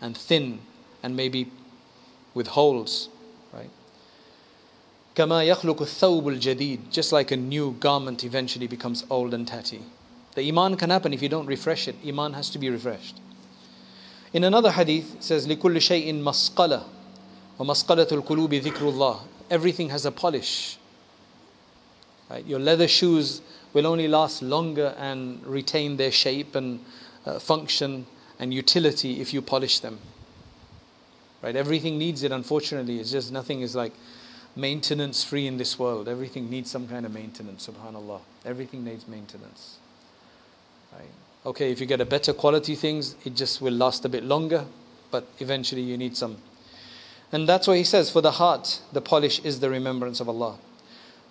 and 0.00 0.16
thin 0.16 0.60
and 1.02 1.16
maybe 1.16 1.50
with 2.34 2.48
holes, 2.48 3.08
right? 3.08 3.17
كما 5.18 5.44
يخلق 5.44 5.82
الثوب 5.82 6.28
الجديد 6.28 6.80
Just 6.90 7.12
like 7.12 7.30
a 7.30 7.36
new 7.36 7.76
garment 7.80 8.24
eventually 8.24 8.66
becomes 8.66 9.04
old 9.10 9.32
and 9.32 9.46
tatty. 9.46 9.82
The 10.34 10.48
iman 10.48 10.76
can 10.76 10.90
happen 10.90 11.12
if 11.12 11.22
you 11.22 11.28
don't 11.28 11.46
refresh 11.46 11.86
it. 11.88 11.96
Iman 12.06 12.32
has 12.32 12.50
to 12.50 12.58
be 12.58 12.68
refreshed. 12.68 13.20
In 14.32 14.42
another 14.42 14.72
hadith, 14.72 15.14
it 15.14 15.22
says, 15.22 15.46
لِكُلِّ 15.46 15.76
شَيْءٍ 15.76 16.12
مَسْقَلَةٍ 16.20 16.82
وَمَسْقَلَةُ 17.60 18.08
الْقُلُوبِ 18.08 18.62
ذِكْرُ 18.62 18.92
اللَّهِ 18.92 19.20
Everything 19.48 19.90
has 19.90 20.04
a 20.04 20.10
polish. 20.10 20.76
Right? 22.28 22.44
Your 22.44 22.58
leather 22.58 22.88
shoes 22.88 23.42
will 23.72 23.86
only 23.86 24.08
last 24.08 24.42
longer 24.42 24.92
and 24.98 25.44
retain 25.46 25.96
their 25.96 26.10
shape 26.10 26.56
and 26.56 26.84
uh, 27.24 27.38
function 27.38 28.06
and 28.40 28.52
utility 28.52 29.20
if 29.20 29.32
you 29.32 29.40
polish 29.40 29.78
them. 29.78 30.00
Right? 31.40 31.54
Everything 31.54 31.96
needs 31.96 32.24
it, 32.24 32.32
unfortunately. 32.32 32.98
It's 32.98 33.12
just 33.12 33.30
nothing 33.30 33.60
is 33.60 33.76
like 33.76 33.92
maintenance 34.56 35.24
free 35.24 35.46
in 35.46 35.56
this 35.56 35.78
world. 35.78 36.08
Everything 36.08 36.48
needs 36.48 36.70
some 36.70 36.86
kind 36.88 37.04
of 37.04 37.12
maintenance, 37.12 37.68
subhanAllah. 37.68 38.20
Everything 38.44 38.84
needs 38.84 39.08
maintenance. 39.08 39.78
Right? 40.92 41.10
Okay, 41.46 41.72
if 41.72 41.80
you 41.80 41.86
get 41.86 42.00
a 42.00 42.06
better 42.06 42.32
quality 42.32 42.74
things, 42.74 43.16
it 43.24 43.34
just 43.34 43.60
will 43.60 43.74
last 43.74 44.04
a 44.04 44.08
bit 44.08 44.24
longer, 44.24 44.64
but 45.10 45.26
eventually 45.38 45.82
you 45.82 45.96
need 45.96 46.16
some. 46.16 46.38
And 47.32 47.48
that's 47.48 47.66
why 47.66 47.76
he 47.76 47.84
says, 47.84 48.10
for 48.10 48.20
the 48.20 48.32
heart, 48.32 48.80
the 48.92 49.00
polish 49.00 49.40
is 49.40 49.60
the 49.60 49.68
remembrance 49.68 50.20
of 50.20 50.28
Allah. 50.28 50.56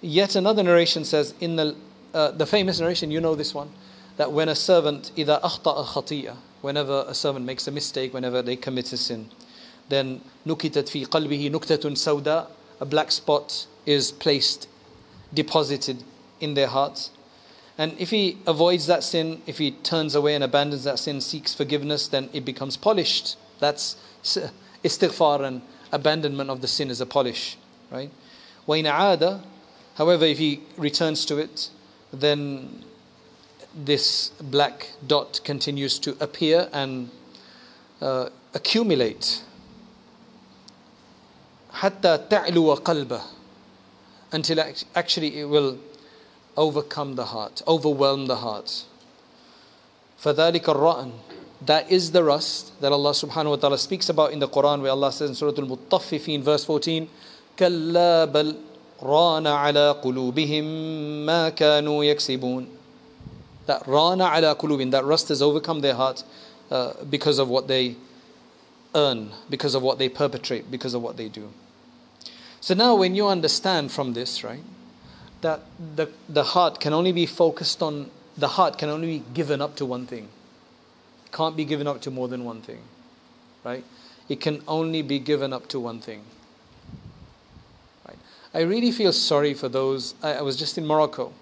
Yet 0.02 0.36
another 0.36 0.62
narration 0.62 1.06
says, 1.06 1.34
in 1.40 1.56
the, 1.56 1.76
uh, 2.14 2.32
the 2.32 2.46
famous 2.46 2.80
narration, 2.80 3.10
you 3.10 3.22
know 3.22 3.36
this 3.36 3.54
one, 3.54 3.72
that 4.18 4.32
when 4.32 4.50
a 4.50 4.56
servant, 4.56 5.12
إِذَا 5.16 5.42
أَخْطَأَ 5.42 5.86
خَطِيئَ 5.86 6.36
Whenever 6.62 7.06
a 7.08 7.14
servant 7.14 7.46
makes 7.46 7.68
a 7.68 7.72
mistake, 7.72 8.14
whenever 8.14 8.42
they 8.42 8.56
commit 8.56 8.92
a 8.94 8.98
sin, 8.98 9.30
then 9.90 10.22
نُكِتَتْ 10.46 10.90
فِي 10.90 11.08
قَلْبِهِ 11.08 11.50
نُكْتَةٌ 11.52 11.92
سَوْدَى 11.94 12.48
A 12.80 12.86
black 12.86 13.12
spot 13.12 13.68
is 13.86 14.12
placed, 14.12 14.68
deposited 15.34 16.04
in 16.40 16.54
their 16.54 16.68
hearts. 16.68 17.12
And 17.78 17.96
if 18.00 18.12
he 18.12 18.38
avoids 18.46 18.86
that 18.88 19.04
sin, 19.04 19.42
if 19.48 19.58
he 19.58 19.72
turns 19.72 20.16
away 20.16 20.36
and 20.36 20.44
abandons 20.44 20.84
that 20.84 21.00
sin, 21.00 21.22
seeks 21.22 21.54
forgiveness, 21.54 22.08
then 22.08 22.30
it 22.34 22.46
becomes 22.46 22.78
polished. 22.78 23.36
That's 23.60 23.96
istighfar 24.84 25.44
and 25.44 25.62
abandonment 25.92 26.50
of 26.50 26.62
the 26.62 26.68
sin 26.68 26.90
is 26.90 27.02
a 27.02 27.06
polish, 27.06 27.58
right? 27.92 28.12
وَإِنْ 28.68 28.92
عَادَ 28.92 29.42
However, 29.96 30.26
if 30.26 30.40
he 30.40 30.62
returns 30.78 31.24
to 31.26 31.38
it, 31.38 31.70
then 32.12 32.84
this 33.76 34.30
black 34.42 34.90
dot 35.06 35.42
continues 35.44 36.00
to 36.00 36.18
appear 36.20 36.70
and 36.74 37.10
uh, 38.02 38.30
accumulate. 38.54 39.44
حتى 41.78 42.18
تعلو 42.30 42.74
قلبه 42.74 43.22
until 44.32 44.60
actually 44.96 45.40
it 45.40 45.46
will 45.46 45.78
overcome 46.58 47.16
the 47.16 47.26
heart, 47.26 47.62
overwhelm 47.68 48.26
the 48.28 48.38
heart. 48.38 48.86
فَذَلِكَ 50.20 50.64
الرَّأْنُ 50.64 51.12
That 51.66 51.92
is 51.92 52.12
the 52.12 52.24
rust 52.24 52.80
that 52.82 52.92
Allah 52.92 53.12
subhanahu 53.12 53.50
wa 53.52 53.56
ta'ala 53.56 53.78
speaks 53.78 54.10
about 54.10 54.32
in 54.32 54.40
the 54.40 54.48
Quran 54.48 54.82
where 54.82 54.92
Allah 54.92 55.12
says 55.12 55.30
in 55.30 55.36
Surah 55.36 55.54
Al-Mutaffifin 55.58 56.42
verse 56.42 56.66
14 56.66 57.08
كَلَّا 57.58 58.32
بَلْ 58.32 58.58
رَانَ 59.02 59.46
عَلَى 59.46 60.02
قُلُوبِهِمْ 60.04 61.26
مَا 61.26 61.50
كَانُوا 61.52 62.16
يَكْسِبُونَ 62.16 62.68
That 63.68 63.88
rana 63.88 64.26
ala 64.26 64.56
kulubin, 64.56 64.92
that 64.92 65.06
rust 65.06 65.30
has 65.30 65.42
overcome 65.42 65.82
their 65.82 65.94
heart 65.94 66.24
uh, 66.72 66.94
because 67.10 67.38
of 67.40 67.50
what 67.50 67.68
they 67.68 67.96
earn, 68.96 69.32
because 69.50 69.76
of 69.76 69.84
what 69.84 70.00
they 70.00 70.10
perpetrate, 70.10 70.72
because 70.72 70.94
of 70.94 71.02
what 71.02 71.18
they 71.18 71.30
do. 71.30 71.50
So 72.69 72.75
now 72.75 72.97
when 72.97 73.15
you 73.15 73.29
understand 73.29 73.91
from 73.93 74.13
this, 74.13 74.45
right, 74.45 74.63
that 75.41 75.63
the, 75.97 76.11
the 76.29 76.45
heart 76.45 76.81
can 76.81 76.93
only 76.93 77.13
be 77.13 77.25
focused 77.25 77.83
on, 77.83 78.11
the 78.37 78.47
heart 78.47 78.77
can 78.77 78.91
only 78.91 79.21
be 79.21 79.25
given 79.33 79.63
up 79.63 79.75
to 79.77 79.87
one 79.87 80.07
thing. 80.07 80.29
Can't 81.33 81.57
be 81.57 81.65
given 81.65 81.87
up 81.87 82.03
to 82.03 82.11
more 82.11 82.29
than 82.29 82.45
one 82.45 82.61
thing. 82.61 82.81
Right? 83.65 83.87
It 84.29 84.43
can 84.43 84.63
only 84.69 85.01
be 85.01 85.19
given 85.19 85.55
up 85.55 85.69
to 85.69 85.81
one 85.81 86.01
thing. 86.01 86.21
Right? 88.07 88.19
I 88.53 88.61
really 88.65 88.93
feel 88.93 89.15
sorry 89.15 89.55
for 89.55 89.71
those. 89.71 90.15
I, 90.23 90.35
I 90.35 90.43
was 90.43 90.55
just 90.55 90.77
in 90.77 90.87
Morocco. 90.87 91.33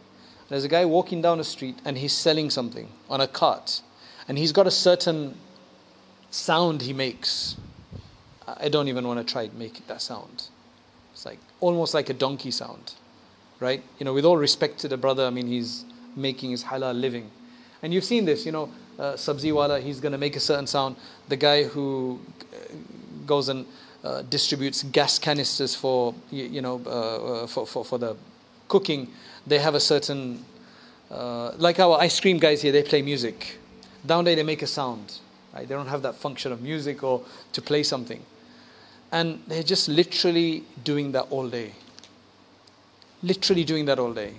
There's 0.48 0.62
a 0.62 0.68
guy 0.68 0.84
walking 0.84 1.22
down 1.22 1.40
a 1.40 1.44
street 1.44 1.80
and 1.84 1.98
he's 1.98 2.12
selling 2.12 2.50
something 2.50 2.88
on 3.10 3.20
a 3.20 3.26
cart. 3.26 3.82
And 4.28 4.38
he's 4.38 4.52
got 4.52 4.68
a 4.68 4.70
certain 4.70 5.36
sound 6.30 6.82
he 6.82 6.92
makes. 6.92 7.56
I 8.46 8.68
don't 8.68 8.86
even 8.86 9.04
want 9.08 9.26
to 9.26 9.32
try 9.32 9.48
to 9.48 9.56
make 9.56 9.84
that 9.88 10.00
sound. 10.00 10.50
Like 11.26 11.40
almost 11.60 11.92
like 11.92 12.08
a 12.08 12.14
donkey 12.14 12.52
sound, 12.52 12.94
right? 13.58 13.82
You 13.98 14.04
know, 14.04 14.14
with 14.14 14.24
all 14.24 14.36
respect 14.36 14.78
to 14.80 14.88
the 14.88 14.96
brother, 14.96 15.26
I 15.26 15.30
mean, 15.30 15.48
he's 15.48 15.84
making 16.14 16.52
his 16.52 16.62
halal 16.62 16.98
living. 16.98 17.30
And 17.82 17.92
you've 17.92 18.04
seen 18.04 18.24
this, 18.24 18.46
you 18.46 18.52
know, 18.52 18.70
uh, 18.98 19.14
Sabziwala, 19.14 19.82
he's 19.82 20.00
going 20.00 20.12
to 20.12 20.18
make 20.18 20.36
a 20.36 20.40
certain 20.40 20.66
sound. 20.66 20.94
The 21.28 21.36
guy 21.36 21.64
who 21.64 22.20
uh, 22.52 22.56
goes 23.26 23.48
and 23.48 23.66
uh, 24.04 24.22
distributes 24.22 24.84
gas 24.84 25.18
canisters 25.18 25.74
for, 25.74 26.14
you, 26.30 26.44
you 26.44 26.62
know, 26.62 26.80
uh, 26.86 26.90
uh, 26.90 27.46
for, 27.48 27.66
for, 27.66 27.84
for 27.84 27.98
the 27.98 28.16
cooking, 28.68 29.08
they 29.46 29.58
have 29.58 29.74
a 29.74 29.80
certain, 29.80 30.44
uh, 31.10 31.52
like 31.58 31.80
our 31.80 31.98
ice 31.98 32.20
cream 32.20 32.38
guys 32.38 32.62
here, 32.62 32.72
they 32.72 32.84
play 32.84 33.02
music. 33.02 33.58
Down 34.06 34.24
there, 34.24 34.36
they 34.36 34.44
make 34.44 34.62
a 34.62 34.66
sound. 34.68 35.18
Right? 35.52 35.66
They 35.66 35.74
don't 35.74 35.88
have 35.88 36.02
that 36.02 36.14
function 36.14 36.52
of 36.52 36.62
music 36.62 37.02
or 37.02 37.22
to 37.52 37.60
play 37.60 37.82
something. 37.82 38.22
And 39.12 39.42
they're 39.46 39.62
just 39.62 39.88
literally 39.88 40.64
doing 40.84 41.12
that 41.12 41.26
all 41.30 41.48
day. 41.48 41.72
Literally 43.22 43.64
doing 43.64 43.84
that 43.86 43.98
all 43.98 44.12
day. 44.12 44.34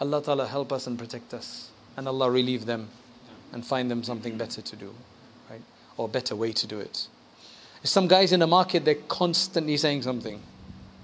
Allah 0.00 0.22
Ta'ala 0.22 0.46
help 0.46 0.72
us 0.72 0.86
and 0.86 0.98
protect 0.98 1.34
us. 1.34 1.70
And 1.96 2.06
Allah 2.06 2.30
relieve 2.30 2.66
them 2.66 2.88
and 3.52 3.64
find 3.64 3.90
them 3.90 4.02
something 4.02 4.38
better 4.38 4.62
to 4.62 4.76
do. 4.76 4.94
Right? 5.50 5.62
Or 5.96 6.06
a 6.06 6.08
better 6.08 6.36
way 6.36 6.52
to 6.52 6.66
do 6.66 6.78
it. 6.78 7.08
Some 7.84 8.08
guys 8.08 8.32
in 8.32 8.40
the 8.40 8.46
market, 8.46 8.84
they're 8.84 8.96
constantly 9.08 9.76
saying 9.76 10.02
something. 10.02 10.40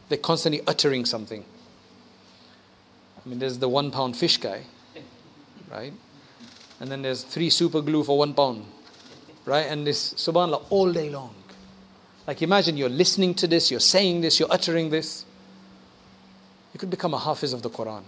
They're 0.08 0.18
constantly 0.18 0.60
uttering 0.66 1.04
something. 1.04 1.44
I 3.24 3.28
mean, 3.28 3.38
there's 3.38 3.58
the 3.58 3.68
one 3.68 3.90
pound 3.90 4.16
fish 4.16 4.36
guy, 4.36 4.62
right? 5.70 5.92
And 6.80 6.90
then 6.90 7.02
there's 7.02 7.22
three 7.22 7.48
super 7.48 7.80
glue 7.80 8.04
for 8.04 8.18
one 8.18 8.34
pound, 8.34 8.66
right? 9.46 9.62
And 9.62 9.86
this, 9.86 10.14
subhanAllah, 10.14 10.64
all 10.68 10.92
day 10.92 11.08
long. 11.08 11.34
Like 12.26 12.42
imagine 12.42 12.76
you're 12.76 12.88
listening 12.88 13.34
to 13.34 13.46
this, 13.46 13.70
you're 13.70 13.80
saying 13.80 14.22
this, 14.22 14.40
you're 14.40 14.52
uttering 14.52 14.90
this. 14.90 15.24
You 16.72 16.80
could 16.80 16.90
become 16.90 17.14
a 17.14 17.18
hafiz 17.18 17.52
of 17.52 17.62
the 17.62 17.70
Quran. 17.70 18.02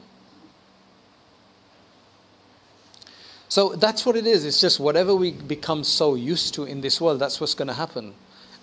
So 3.49 3.71
that's 3.71 4.05
what 4.05 4.17
it 4.17 4.27
is. 4.27 4.45
It's 4.45 4.61
just 4.61 4.81
whatever 4.81 5.15
we 5.15 5.33
become 5.33 5.85
so 5.85 6.15
used 6.15 6.55
to 6.55 6.65
in 6.65 6.81
this 6.81 7.01
world, 7.01 7.21
that's 7.21 7.41
what's 7.41 7.55
going 7.55 7.69
to 7.69 7.75
happen. 7.75 8.15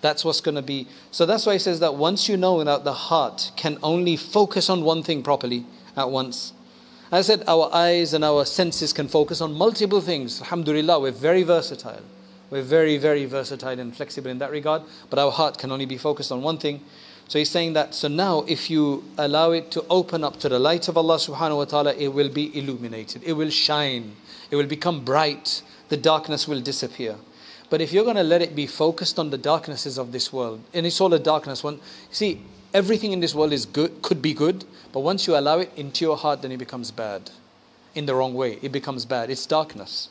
That's 0.02 0.26
what's 0.26 0.42
going 0.42 0.56
to 0.56 0.62
be. 0.62 0.88
So 1.12 1.26
that's 1.26 1.46
why 1.46 1.54
he 1.54 1.60
says 1.60 1.80
that 1.80 1.96
once 1.96 2.28
you 2.28 2.36
know 2.36 2.62
that 2.63 2.84
the 2.84 2.94
heart 2.94 3.52
can 3.56 3.78
only 3.82 4.18
focus 4.18 4.70
on 4.70 4.84
one 4.84 5.02
thing 5.02 5.24
properly 5.24 5.66
at 5.96 6.10
once. 6.10 6.52
As 7.12 7.30
I 7.30 7.36
said, 7.36 7.48
our 7.48 7.74
eyes 7.74 8.13
and 8.13 8.26
our 8.26 8.44
senses 8.44 8.92
can 8.92 9.08
focus 9.08 9.39
on 9.39 9.54
multiple 9.54 10.02
things. 10.02 10.42
Alhamdulillah, 10.42 11.00
we're 11.00 11.12
very 11.12 11.44
versatile. 11.44 12.02
We're 12.54 12.62
very, 12.62 12.98
very 13.00 13.26
versatile 13.26 13.80
and 13.80 13.96
flexible 13.96 14.30
in 14.30 14.38
that 14.38 14.52
regard, 14.52 14.84
but 15.10 15.18
our 15.18 15.32
heart 15.32 15.58
can 15.58 15.72
only 15.72 15.88
be 15.88 15.98
focused 15.98 16.32
on 16.32 16.44
one 16.44 16.60
thing. 16.60 16.82
So 17.28 17.39
he's 17.39 17.50
saying 17.50 17.74
that, 17.74 17.96
so 17.96 18.08
now 18.08 18.46
if 18.48 18.70
you 18.70 19.04
allow 19.18 19.54
it 19.54 19.72
to 19.72 19.84
open 19.89 20.24
up 20.24 20.38
to 20.42 20.50
the 20.50 20.60
light 20.60 20.88
of 20.88 20.96
Allah 20.96 21.16
subhanahu 21.16 21.58
wa 21.58 21.66
ta'ala, 21.66 21.96
it 21.96 22.10
will 22.10 22.30
be 22.30 22.56
illuminated, 22.56 23.24
it 23.24 23.34
will 23.34 23.50
shine, 23.50 24.16
it 24.52 24.56
will 24.56 24.68
become 24.68 25.04
bright, 25.04 25.63
the 25.89 25.98
darkness 25.98 26.48
will 26.48 26.62
disappear. 26.62 27.16
But 27.72 27.82
if 27.82 27.92
you're 27.92 28.04
going 28.04 28.18
to 28.18 28.24
let 28.24 28.44
it 28.44 28.56
be 28.56 28.68
focused 28.68 29.18
on 29.18 29.32
the 29.32 29.38
darknesses 29.39 29.98
of 29.98 30.12
this 30.12 30.32
world, 30.32 30.62
and 30.76 30.86
it's 30.86 31.02
all 31.02 31.12
a 31.16 31.18
darkness, 31.18 31.63
one, 31.63 31.80
see, 32.12 32.44
everything 32.72 33.13
in 33.13 33.20
this 33.20 33.34
world 33.34 33.52
is 33.52 33.66
good, 33.66 34.04
could 34.04 34.22
be 34.22 34.36
good, 34.36 34.63
but 34.92 35.00
once 35.00 35.26
you 35.26 35.36
allow 35.36 35.58
it 35.58 35.72
into 35.76 36.06
your 36.06 36.18
heart, 36.18 36.44
then 36.44 36.52
it 36.52 36.58
becomes 36.58 36.92
bad. 36.92 37.32
In 37.96 38.06
the 38.06 38.13
wrong 38.13 38.36
way, 38.36 38.60
it 38.62 38.72
becomes 38.72 39.06
bad. 39.06 39.32
It's 39.32 39.48
darkness. 39.48 40.10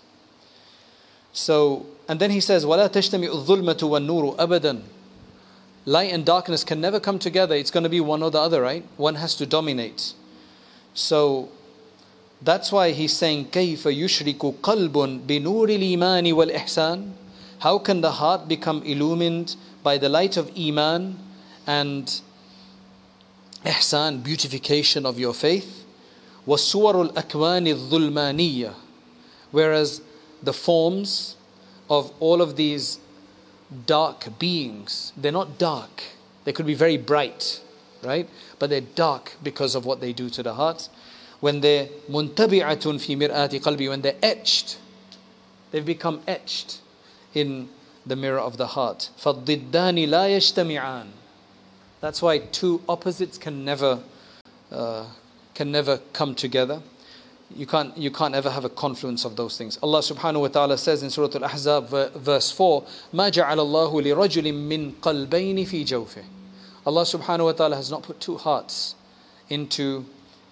So, 1.34 1.86
and 2.08 2.20
then 2.20 2.32
he 2.32 2.40
says, 2.40 2.66
وَلَا 2.66 2.90
تَجْتَمِعُ 2.90 3.46
الظُّلْمَةُ 3.46 3.78
وَالنُّورُ 3.78 4.38
أَبَدًا 4.38 4.82
Light 5.86 6.12
and 6.12 6.26
darkness 6.26 6.64
can 6.64 6.82
never 6.82 7.00
come 7.00 7.20
together. 7.20 7.56
It's 7.56 7.72
going 7.72 7.84
to 7.84 7.90
be 7.90 8.02
one 8.02 8.22
or 8.22 8.30
the 8.30 8.40
other, 8.40 8.62
right? 8.62 8.84
One 8.98 9.16
has 9.16 9.36
to 9.36 9.46
dominate. 9.46 10.14
So, 10.94 11.50
that's 12.42 12.72
why 12.72 12.92
he's 12.92 13.14
saying, 13.14 13.46
كَيْفَ 13.48 13.84
يُشْرِكُ 13.84 14.60
قَلْبٌ 14.62 15.28
بِنُورِ 15.28 15.70
الْإِيمَانِ 15.70 16.34
وَالْإِحْسَانِ 16.34 17.12
How 17.60 17.78
can 17.78 18.02
the 18.02 18.12
heart 18.12 18.48
become 18.48 18.84
illumined 18.84 19.56
by 19.84 19.98
the 19.98 20.10
light 20.10 20.38
of 20.38 20.52
Iman 20.58 21.20
and 21.66 22.22
ihsan, 23.64 24.24
beautification 24.24 25.06
of 25.06 25.18
your 25.18 25.34
faith? 25.34 25.86
وَالصُّوَرُ 26.48 27.14
الْأَكْوَانِ 27.14 27.68
الظُّلْمَانِيَّةِ 27.74 28.74
Whereas 29.52 30.02
the 30.42 30.54
forms 30.54 31.36
of 31.90 32.12
all 32.20 32.42
of 32.42 32.56
these 32.56 33.00
dark 33.86 34.40
beings. 34.40 35.14
They're 35.18 35.32
not 35.32 35.58
dark. 35.58 36.04
They 36.44 36.54
could 36.54 36.66
be 36.66 36.74
very 36.74 36.98
bright, 36.98 37.62
right? 38.04 38.30
But 38.60 38.70
they're 38.70 38.82
dark 38.82 39.34
because 39.44 39.76
of 39.76 39.86
what 39.86 40.00
they 40.00 40.14
do 40.14 40.30
to 40.30 40.44
the 40.44 40.54
heart. 40.54 40.90
When 41.40 41.62
they're 41.62 41.88
muntabi'atun 42.10 43.00
fi 43.00 43.16
mir'ati 43.16 43.62
qalbi, 43.62 43.90
when 43.90 44.02
they're 44.02 44.16
etched, 44.24 44.78
they've 45.72 45.86
become 45.86 46.22
etched 46.28 46.80
in 47.34 47.70
the 48.06 48.16
mirror 48.16 48.40
of 48.40 48.58
the 48.58 48.68
heart. 48.68 49.10
فَالضِّدَّانِ 49.20 50.08
لَا 50.08 50.30
يَجْتَمِعَانِ 50.36 51.08
That's 52.00 52.22
why 52.22 52.40
two 52.40 52.82
opposites 52.88 53.38
can 53.38 53.66
never, 53.66 54.00
uh, 54.72 55.08
can 55.54 55.72
never 55.72 55.98
come 56.14 56.34
together 56.34 56.82
you 57.56 57.66
can't, 57.66 57.98
you 57.98 58.12
can't 58.12 58.36
ever 58.36 58.50
have 58.50 58.66
a 58.66 58.70
confluence 58.70 59.24
of 59.24 59.36
those 59.36 59.58
things. 59.58 59.80
Allah 59.82 60.00
subhanahu 60.00 60.42
wa 60.42 60.48
ta'ala 60.50 60.78
says 60.78 61.02
in 61.02 61.10
Surah 61.10 61.30
Al 61.36 61.50
Ahzab, 61.50 62.12
verse 62.16 62.52
4, 62.52 62.84
مَا 63.14 63.32
جَعَلَ 63.32 63.56
اللَّهُ 63.56 63.94
لِرَجُلٍ 63.94 64.54
مِّن 64.54 64.94
قَلْبَيْنِ 64.96 65.66
فِي 65.66 65.84
جَوْفِهِ 65.86 66.24
Allah 66.86 67.04
subhanahu 67.04 67.46
wa 67.46 67.52
ta'ala 67.54 67.76
has 67.76 67.90
not 67.90 68.04
put 68.04 68.20
two 68.20 68.38
hearts 68.38 68.96
into 69.50 70.06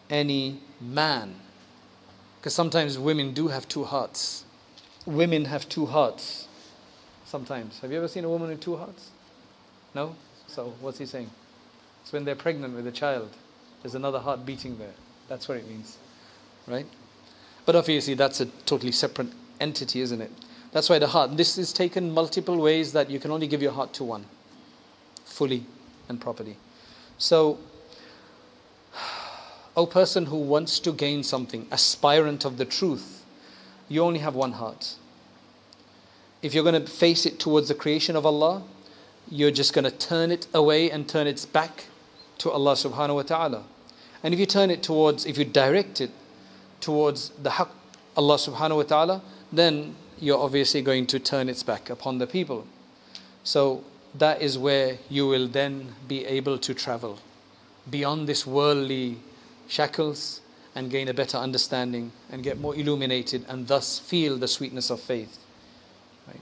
any 0.10 0.60
man. 0.79 1.36
Because 2.39 2.53
sometimes 2.53 2.97
women 2.97 3.34
do 3.34 3.49
have 3.49 3.67
two 3.67 3.84
hearts. 3.84 4.45
Women 5.05 5.45
have 5.45 5.67
two 5.67 5.88
hearts. 5.88 6.47
Sometimes. 7.25 7.79
Have 7.79 7.91
you 7.91 7.97
ever 7.97 8.08
seen 8.08 8.23
a 8.23 8.29
woman 8.29 8.49
with 8.49 8.62
two 8.62 8.77
hearts? 8.77 9.10
No? 9.93 10.15
So 10.47 10.73
what's 10.79 10.99
he 10.99 11.05
saying? 11.05 11.29
It's 12.03 12.13
when 12.13 12.23
they're 12.23 12.36
pregnant 12.36 12.75
with 12.75 12.88
a 12.88 12.91
child. 12.91 13.31
There's 13.81 13.95
another 13.95 14.19
heart 14.19 14.45
beating 14.45 14.77
there. 14.77 14.93
That's 15.27 15.47
what 15.47 15.58
it 15.58 15.67
means 15.67 15.97
right? 16.70 16.87
But 17.66 17.76
obviously, 17.76 18.14
that's 18.14 18.40
a 18.40 18.46
totally 18.66 18.92
separate 18.92 19.28
entity, 19.61 20.00
isn't 20.00 20.20
it? 20.20 20.30
That's 20.72 20.88
why 20.88 20.98
the 20.98 21.09
heart, 21.09 21.37
this 21.37 21.59
is 21.59 21.72
taken 21.72 22.12
multiple 22.12 22.56
ways 22.59 22.92
that 22.92 23.11
you 23.11 23.18
can 23.18 23.30
only 23.30 23.46
give 23.46 23.61
your 23.61 23.72
heart 23.72 23.92
to 23.94 24.04
one, 24.04 24.24
fully 25.24 25.64
and 26.09 26.20
properly. 26.20 26.56
So, 27.18 27.59
O 29.76 29.87
person 29.87 30.26
who 30.26 30.37
wants 30.37 30.78
to 30.80 30.92
gain 30.92 31.22
something, 31.22 31.66
aspirant 31.70 32.44
of 32.44 32.56
the 32.56 32.64
truth, 32.64 33.24
you 33.88 34.02
only 34.02 34.20
have 34.20 34.35
one 34.35 34.52
heart. 34.52 34.94
If 36.42 36.54
you're 36.54 36.64
going 36.64 36.83
to 36.83 36.90
face 36.90 37.26
it 37.26 37.38
towards 37.38 37.68
the 37.68 37.74
creation 37.74 38.16
of 38.16 38.24
Allah, 38.24 38.62
you're 39.30 39.50
just 39.50 39.72
going 39.72 39.85
to 39.85 39.90
turn 39.90 40.30
it 40.30 40.46
away 40.54 40.90
and 40.90 41.09
turn 41.09 41.26
its 41.26 41.44
back 41.44 41.85
to 42.38 42.50
Allah 42.50 42.72
subhanahu 42.72 43.16
wa 43.16 43.22
ta'ala. 43.22 43.64
And 44.22 44.35
if 44.35 44.40
you 44.40 44.46
turn 44.46 44.70
it 44.70 44.83
towards, 44.83 45.26
if 45.26 45.38
you 45.38 45.44
direct 45.44 46.00
it 46.00 46.11
towards 46.80 47.30
the 47.30 47.50
haqq, 47.50 47.68
Allah 48.16 48.36
subhanahu 48.36 48.76
wa 48.76 48.82
ta'ala, 48.82 49.22
then 49.52 49.94
you're 50.18 50.38
obviously 50.38 50.82
going 50.82 51.06
to 51.06 51.18
turn 51.18 51.48
its 51.48 51.62
back 51.62 51.90
upon 51.90 52.18
the 52.18 52.26
people. 52.26 52.66
So 53.44 53.84
that 54.14 54.42
is 54.42 54.58
where 54.58 54.98
you 55.08 55.26
will 55.26 55.48
then 55.48 55.94
be 56.08 56.24
able 56.26 56.58
to 56.58 56.74
travel 56.74 57.18
beyond 57.88 58.28
this 58.28 58.46
worldly 58.46 59.18
shackles 59.68 60.40
and 60.74 60.90
gain 60.90 61.08
a 61.08 61.14
better 61.14 61.38
understanding 61.38 62.12
and 62.30 62.42
get 62.42 62.58
more 62.58 62.74
illuminated 62.76 63.44
and 63.48 63.66
thus 63.66 63.98
feel 63.98 64.36
the 64.36 64.48
sweetness 64.48 64.90
of 64.90 65.00
faith. 65.00 65.38
Right? 66.26 66.40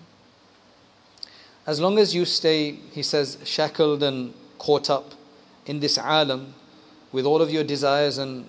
As 1.67 1.81
long 1.81 1.99
as 1.99 2.15
you 2.15 2.25
stay, 2.25 2.73
he 2.93 3.03
says, 3.03 3.39
shackled 3.45 4.03
and 4.03 4.35
caught 4.59 4.91
up 4.91 5.15
in 5.67 5.81
this 5.81 5.99
alam 5.99 6.55
with 7.13 7.25
all 7.25 7.41
of 7.41 7.51
your 7.51 7.65
desires 7.65 8.19
and 8.19 8.45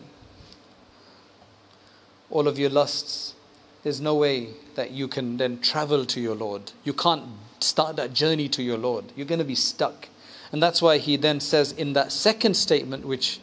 all 2.30 2.48
of 2.48 2.58
your 2.58 2.70
lusts, 2.70 3.34
there's 3.82 4.00
no 4.00 4.14
way 4.14 4.48
that 4.74 4.90
you 4.90 5.08
can 5.08 5.36
then 5.36 5.60
travel 5.60 6.06
to 6.06 6.20
your 6.20 6.34
Lord. 6.34 6.72
You 6.84 6.92
can't 6.92 7.24
start 7.60 7.96
that 7.96 8.12
journey 8.12 8.48
to 8.50 8.62
your 8.62 8.78
Lord. 8.78 9.04
You're 9.14 9.26
going 9.26 9.38
to 9.38 9.44
be 9.44 9.54
stuck. 9.54 10.08
And 10.52 10.62
that's 10.62 10.80
why 10.80 10.98
he 10.98 11.16
then 11.16 11.40
says 11.40 11.72
in 11.72 11.92
that 11.92 12.12
second 12.12 12.54
statement, 12.54 13.06
which 13.06 13.40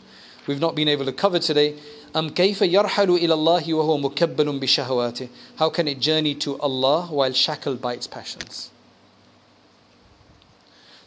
we've 0.47 0.60
not 0.60 0.76
been 0.76 0.88
able 0.88 1.06
to 1.06 1.13
cover 1.13 1.39
today, 1.39 1.76
أم 2.15 2.30
كيف 2.30 2.62
يرحل 2.62 3.10
إلى 3.10 3.34
الله 3.34 3.74
وهو 3.74 3.97
مكبل 3.97 4.60
بشهواته 4.60 5.30
How 5.58 5.69
can 5.69 5.88
it 5.88 6.00
journey 6.00 6.36
to 6.36 6.60
Allah 6.60 7.08
while 7.10 7.32
shackled 7.32 7.82
by 7.82 7.93
its 7.93 8.08
passions? 8.08 8.69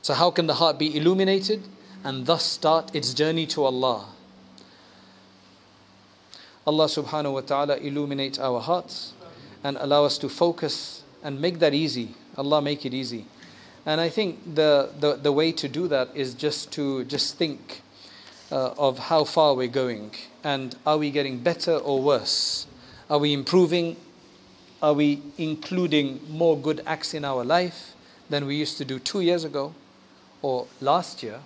So 0.00 0.14
how 0.14 0.30
can 0.30 0.46
the 0.46 0.54
heart 0.54 0.78
be 0.78 0.96
illuminated 0.96 1.62
and 2.02 2.26
thus 2.26 2.44
start 2.44 2.94
its 2.94 3.12
journey 3.12 3.46
to 3.48 3.64
Allah? 3.64 4.06
Allah 6.69 6.85
subhanahu 6.85 7.33
wa 7.33 7.41
ta'ala 7.41 7.77
illuminate 7.77 8.37
our 8.37 8.59
hearts 8.61 9.13
and 9.63 9.75
allow 9.77 10.05
us 10.05 10.19
to 10.19 10.29
focus 10.29 11.01
and 11.23 11.41
make 11.41 11.57
that 11.57 11.73
easy. 11.73 12.13
Allah 12.37 12.61
make 12.61 12.85
it 12.85 12.93
easy. 12.93 13.25
And 13.87 13.99
I 13.99 14.09
think 14.09 14.53
the, 14.53 14.91
the, 14.99 15.15
the 15.15 15.31
way 15.31 15.51
to 15.53 15.67
do 15.67 15.87
that 15.87 16.09
is 16.13 16.35
just 16.35 16.71
to 16.73 17.05
just 17.05 17.37
think 17.37 17.81
uh, 18.51 18.75
of 18.77 18.99
how 18.99 19.23
far 19.23 19.55
we're 19.55 19.67
going 19.67 20.11
and 20.43 20.75
are 20.85 20.99
we 20.99 21.09
getting 21.09 21.39
better 21.39 21.75
or 21.75 22.03
worse? 22.03 22.67
Are 23.09 23.17
we 23.17 23.33
improving? 23.33 23.97
Are 24.79 24.93
we 24.93 25.23
including 25.39 26.19
more 26.29 26.55
good 26.55 26.83
acts 26.85 27.15
in 27.15 27.25
our 27.25 27.43
life 27.43 27.95
than 28.29 28.45
we 28.45 28.57
used 28.57 28.77
to 28.77 28.85
do 28.85 28.99
two 28.99 29.21
years 29.21 29.43
ago 29.43 29.73
or 30.43 30.67
last 30.81 31.23
year? 31.23 31.39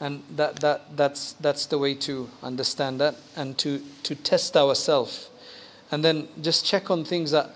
And 0.00 0.22
that, 0.36 0.60
that, 0.60 0.96
that's, 0.96 1.34
that's 1.34 1.66
the 1.66 1.78
way 1.78 1.94
to 1.94 2.28
understand 2.42 3.00
that 3.00 3.16
and 3.36 3.58
to, 3.58 3.82
to 4.04 4.14
test 4.14 4.56
ourselves. 4.56 5.28
And 5.90 6.02
then 6.02 6.28
just 6.40 6.64
check 6.64 6.90
on 6.90 7.04
things 7.04 7.30
that 7.32 7.50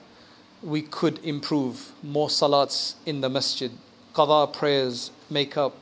we 0.62 0.83
could 0.83 1.24
improve. 1.24 1.92
More 2.02 2.28
salats 2.28 2.94
in 3.07 3.22
the 3.22 3.30
masjid, 3.30 3.70
qada 4.14 4.52
prayers, 4.52 5.11
make 5.30 5.57
up. 5.57 5.76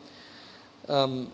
Um, 0.88 1.32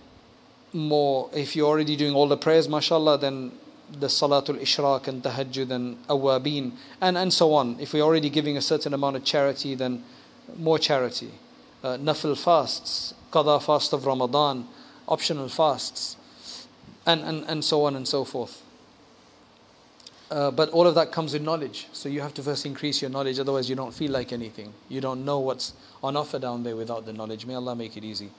more, 0.73 1.31
if 1.33 1.57
you're 1.57 1.69
already 1.69 1.97
doing 1.97 2.15
all 2.15 2.29
the 2.29 2.37
prayers, 2.37 2.69
mashallah, 2.69 3.19
then 3.19 3.53
the 3.91 4.07
salatul 4.07 4.61
ishraq 4.61 5.09
and 5.09 5.23
tahajjud 5.23 5.71
and 5.71 6.07
awabin 6.09 6.73
and, 7.01 7.17
and 7.17 7.33
so 7.33 7.55
on. 7.55 7.77
If 7.81 7.95
we're 7.95 8.03
already 8.03 8.31
giving 8.31 8.57
a 8.57 8.61
certain 8.61 8.93
amount 8.93 9.17
of 9.17 9.25
charity, 9.25 9.75
then 9.75 10.05
more 10.57 10.79
charity. 10.79 11.31
Uh, 11.83 11.97
nafil 11.97 12.37
fasts, 12.37 13.15
qada 13.33 13.63
fast 13.63 13.93
of 13.93 14.05
Ramadan, 14.05 14.67
optional 15.08 15.50
fasts, 15.50 16.18
and, 17.06 17.22
and, 17.22 17.44
and 17.48 17.64
so 17.64 17.86
on 17.86 17.96
and 17.96 18.08
so 18.08 18.24
forth. 18.24 18.62
Uh, 20.32 20.50
but 20.50 20.70
all 20.70 20.88
of 20.88 20.96
that 20.96 21.12
comes 21.12 21.34
with 21.34 21.44
knowledge. 21.44 21.88
So 21.94 22.10
you 22.10 22.22
have 22.22 22.34
to 22.36 22.42
first 22.42 22.66
increase 22.66 23.02
your 23.02 23.12
knowledge, 23.12 23.40
otherwise, 23.40 23.70
you 23.70 23.76
don't 23.76 23.94
feel 23.94 24.12
like 24.12 24.34
anything. 24.34 24.74
You 24.90 25.00
don't 25.00 25.26
know 25.26 25.40
what's 25.40 25.74
on 26.04 26.18
offer 26.18 26.40
down 26.40 26.64
there 26.64 26.76
without 26.76 27.06
the 27.06 27.14
knowledge. 27.14 27.46
May 27.46 27.56
Allah 27.56 27.76
make 27.76 27.98
it 27.98 28.04
easy. 28.04 28.30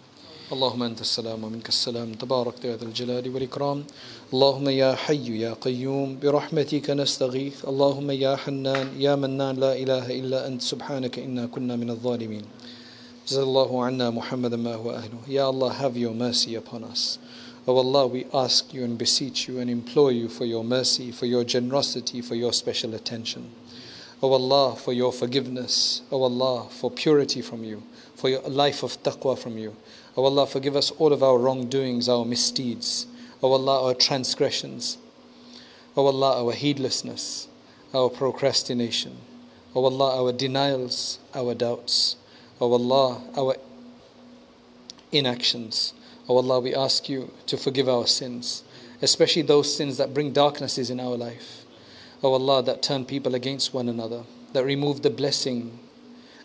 اللهم 0.53 0.83
أنت 0.83 1.01
السلام 1.01 1.45
ومنك 1.45 1.69
السلام 1.69 2.13
تبارك 2.15 2.65
يا 2.65 2.77
ذا 2.77 2.85
الجلال 2.85 3.35
والإكرام 3.35 3.85
اللهم 4.33 4.69
يا 4.69 4.95
حي 4.95 5.41
يا 5.41 5.55
قيوم 5.55 6.19
برحمتك 6.21 6.91
نستغيث 6.91 7.65
اللهم 7.65 8.11
يا 8.11 8.37
حنان 8.37 9.01
يا 9.01 9.17
منان 9.17 9.57
لا 9.57 9.73
إله 9.73 10.05
إلا 10.21 10.47
أنت 10.47 10.63
سبحانك 10.63 11.19
إنا 11.19 11.47
كنا 11.47 11.77
من 11.77 11.91
الظالمين 11.91 12.45
Jazallahu 13.30 13.88
anna 13.88 14.12
Muhammad 14.12 14.58
ma 14.58 14.74
huwa. 14.76 15.04
Ya 15.28 15.46
Allah, 15.46 15.72
have 15.72 15.96
your 15.96 16.16
mercy 16.16 16.56
upon 16.56 16.84
us. 16.84 17.20
O 17.68 17.76
oh 17.76 17.78
Allah, 17.78 18.08
we 18.08 18.26
ask 18.34 18.74
you 18.74 18.84
and 18.84 18.98
beseech 18.98 19.48
you 19.48 19.60
and 19.60 19.70
implore 19.70 20.12
you 20.12 20.28
for 20.28 20.46
your 20.46 20.64
mercy, 20.64 21.12
for 21.12 21.28
your 21.28 21.44
generosity, 21.44 22.22
for 22.22 22.34
your 22.34 22.52
special 22.52 22.96
attention. 22.96 23.52
O 24.24 24.30
oh 24.30 24.34
Allah, 24.34 24.76
for 24.76 24.94
your 24.94 25.14
forgiveness. 25.14 26.02
O 26.12 26.18
oh 26.18 26.24
Allah, 26.24 26.70
for 26.72 26.90
purity 26.90 27.44
from 27.44 27.64
you, 27.64 27.84
for 28.16 28.30
your 28.30 28.42
life 28.50 28.82
of 28.82 28.98
taqwa 29.04 29.38
from 29.38 29.60
you. 29.60 29.76
O 30.18 30.26
Allah, 30.26 30.48
forgive 30.48 30.76
us 30.76 30.90
all 30.98 31.14
of 31.14 31.22
our 31.22 31.38
wrongdoings, 31.38 32.10
our 32.10 32.26
misdeeds. 32.26 33.06
O 33.44 33.52
Allah, 33.52 33.86
our 33.90 33.94
transgressions. 33.94 34.98
O 35.96 36.04
Allah, 36.08 36.44
our 36.44 36.54
heedlessness, 36.54 37.48
our 37.94 38.10
procrastination. 38.10 39.18
O 39.76 39.86
Allah, 39.86 40.20
our 40.24 40.32
denials, 40.32 41.20
our 41.36 41.54
doubts. 41.54 42.16
O 42.62 42.72
Allah, 42.74 43.22
our 43.38 43.56
inactions. 45.12 45.94
O 46.28 46.38
Allah, 46.38 46.60
we 46.60 46.76
ask 46.76 47.08
you 47.08 47.32
to 47.48 47.58
forgive 47.58 47.88
our 47.88 48.06
sins, 48.06 48.64
especially 49.02 49.42
those 49.42 49.74
sins 49.74 49.98
that 49.98 50.14
bring 50.14 50.34
darknesses 50.34 50.90
in 50.90 51.00
our 51.00 51.16
life. 51.16 51.66
O 52.22 52.34
Allah, 52.34 52.62
that 52.64 52.82
turn 52.82 53.06
people 53.06 53.34
against 53.34 53.74
one 53.74 53.88
another, 53.88 54.24
that 54.54 54.66
remove 54.66 55.02
the 55.02 55.10
blessing, 55.10 55.80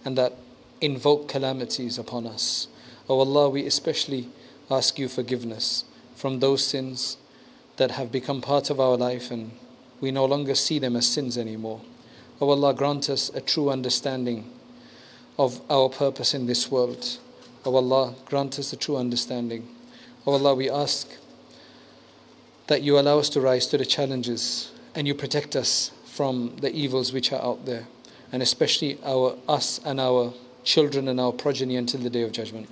and 0.04 0.16
that 0.16 0.34
invoke 0.80 1.28
calamities 1.28 1.98
upon 1.98 2.26
us. 2.26 2.68
O 3.08 3.18
Allah, 3.18 3.48
we 3.48 3.66
especially 3.66 4.28
ask 4.70 4.98
you 4.98 5.08
forgiveness 5.08 5.84
from 6.14 6.40
those 6.40 6.64
sins 6.64 7.16
that 7.76 7.92
have 7.92 8.12
become 8.12 8.40
part 8.40 8.70
of 8.70 8.78
our 8.78 8.96
life 8.96 9.30
and 9.30 9.50
we 10.00 10.10
no 10.10 10.24
longer 10.24 10.54
see 10.54 10.78
them 10.78 10.96
as 10.96 11.06
sins 11.06 11.36
anymore. 11.36 11.80
O 12.40 12.48
Allah, 12.48 12.72
grant 12.74 13.10
us 13.10 13.30
a 13.34 13.40
true 13.40 13.70
understanding 13.70 14.50
of 15.38 15.60
our 15.70 15.88
purpose 15.88 16.34
in 16.34 16.46
this 16.46 16.70
world. 16.70 17.18
O 17.64 17.74
Allah, 17.74 18.14
grant 18.24 18.58
us 18.58 18.72
a 18.72 18.76
true 18.76 18.96
understanding. 18.96 19.68
O 20.26 20.32
Allah, 20.32 20.54
we 20.54 20.70
ask 20.70 21.08
that 22.66 22.82
you 22.82 22.98
allow 22.98 23.18
us 23.18 23.28
to 23.30 23.40
rise 23.40 23.66
to 23.68 23.78
the 23.78 23.84
challenges 23.84 24.70
and 24.94 25.06
you 25.06 25.14
protect 25.14 25.56
us 25.56 25.90
from 26.04 26.54
the 26.60 26.72
evils 26.72 27.12
which 27.12 27.32
are 27.32 27.42
out 27.42 27.66
there, 27.66 27.86
and 28.30 28.42
especially 28.42 28.98
our 29.04 29.36
us 29.48 29.80
and 29.84 29.98
our 30.00 30.32
children 30.62 31.08
and 31.08 31.20
our 31.20 31.32
progeny 31.32 31.76
until 31.76 32.00
the 32.00 32.10
day 32.10 32.22
of 32.22 32.30
judgment. 32.30 32.68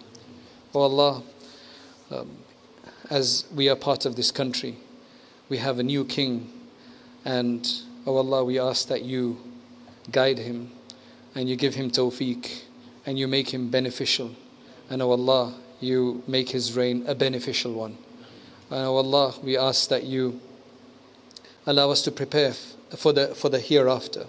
O 0.75 0.81
Allah, 0.83 1.22
um, 2.11 2.31
as 3.11 3.44
we 3.55 3.68
are 3.68 3.77
part 3.77 4.07
of 4.07 4.14
this 4.14 4.31
country, 4.31 4.77
we 5.48 5.57
have 5.59 5.79
a 5.79 5.83
new 5.83 6.05
king, 6.05 6.51
and 7.25 7.68
O 8.07 8.16
Allah, 8.16 8.44
we 8.44 8.59
ask 8.59 8.88
that 8.88 9.03
you 9.03 9.38
guide 10.11 10.38
him 10.38 10.70
and 11.35 11.49
you 11.49 11.57
give 11.57 11.75
him 11.75 11.90
tawfiq 11.90 12.62
and 13.07 13.18
you 13.18 13.27
make 13.27 13.53
him 13.53 13.68
beneficial. 13.68 14.31
And 14.90 15.03
O 15.03 15.09
oh 15.09 15.12
Allah, 15.12 15.55
you 15.81 16.23
make 16.27 16.51
his 16.51 16.77
reign 16.77 17.05
a 17.07 17.14
beneficial 17.14 17.73
one. 17.73 17.97
And 18.71 18.87
O 18.87 18.97
Allah, 18.97 19.35
we 19.42 19.57
ask 19.57 19.88
that 19.88 20.05
you 20.05 20.40
allow 21.66 21.90
us 21.90 22.03
to 22.03 22.11
prepare 22.11 22.53
for 22.97 23.12
the, 23.12 23.29
for 23.29 23.49
the 23.49 23.61
hereafter. 23.61 24.27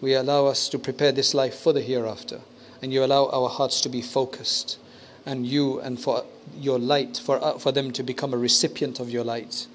We 0.00 0.14
allow 0.14 0.46
us 0.46 0.68
to 0.70 0.78
prepare 0.78 1.12
this 1.12 1.34
life 1.34 1.54
for 1.54 1.72
the 1.72 1.82
hereafter. 1.82 2.40
And 2.82 2.92
you 2.92 3.04
allow 3.04 3.28
our 3.30 3.48
hearts 3.48 3.80
to 3.82 3.88
be 3.88 4.02
focused 4.02 4.78
and 5.24 5.44
you 5.44 5.80
and 5.80 6.00
for 6.00 6.24
your 6.56 6.78
light, 6.78 7.16
for, 7.16 7.42
uh, 7.42 7.58
for 7.58 7.72
them 7.72 7.90
to 7.92 8.02
become 8.02 8.32
a 8.32 8.38
recipient 8.38 9.00
of 9.00 9.10
your 9.10 9.24
light, 9.24 9.66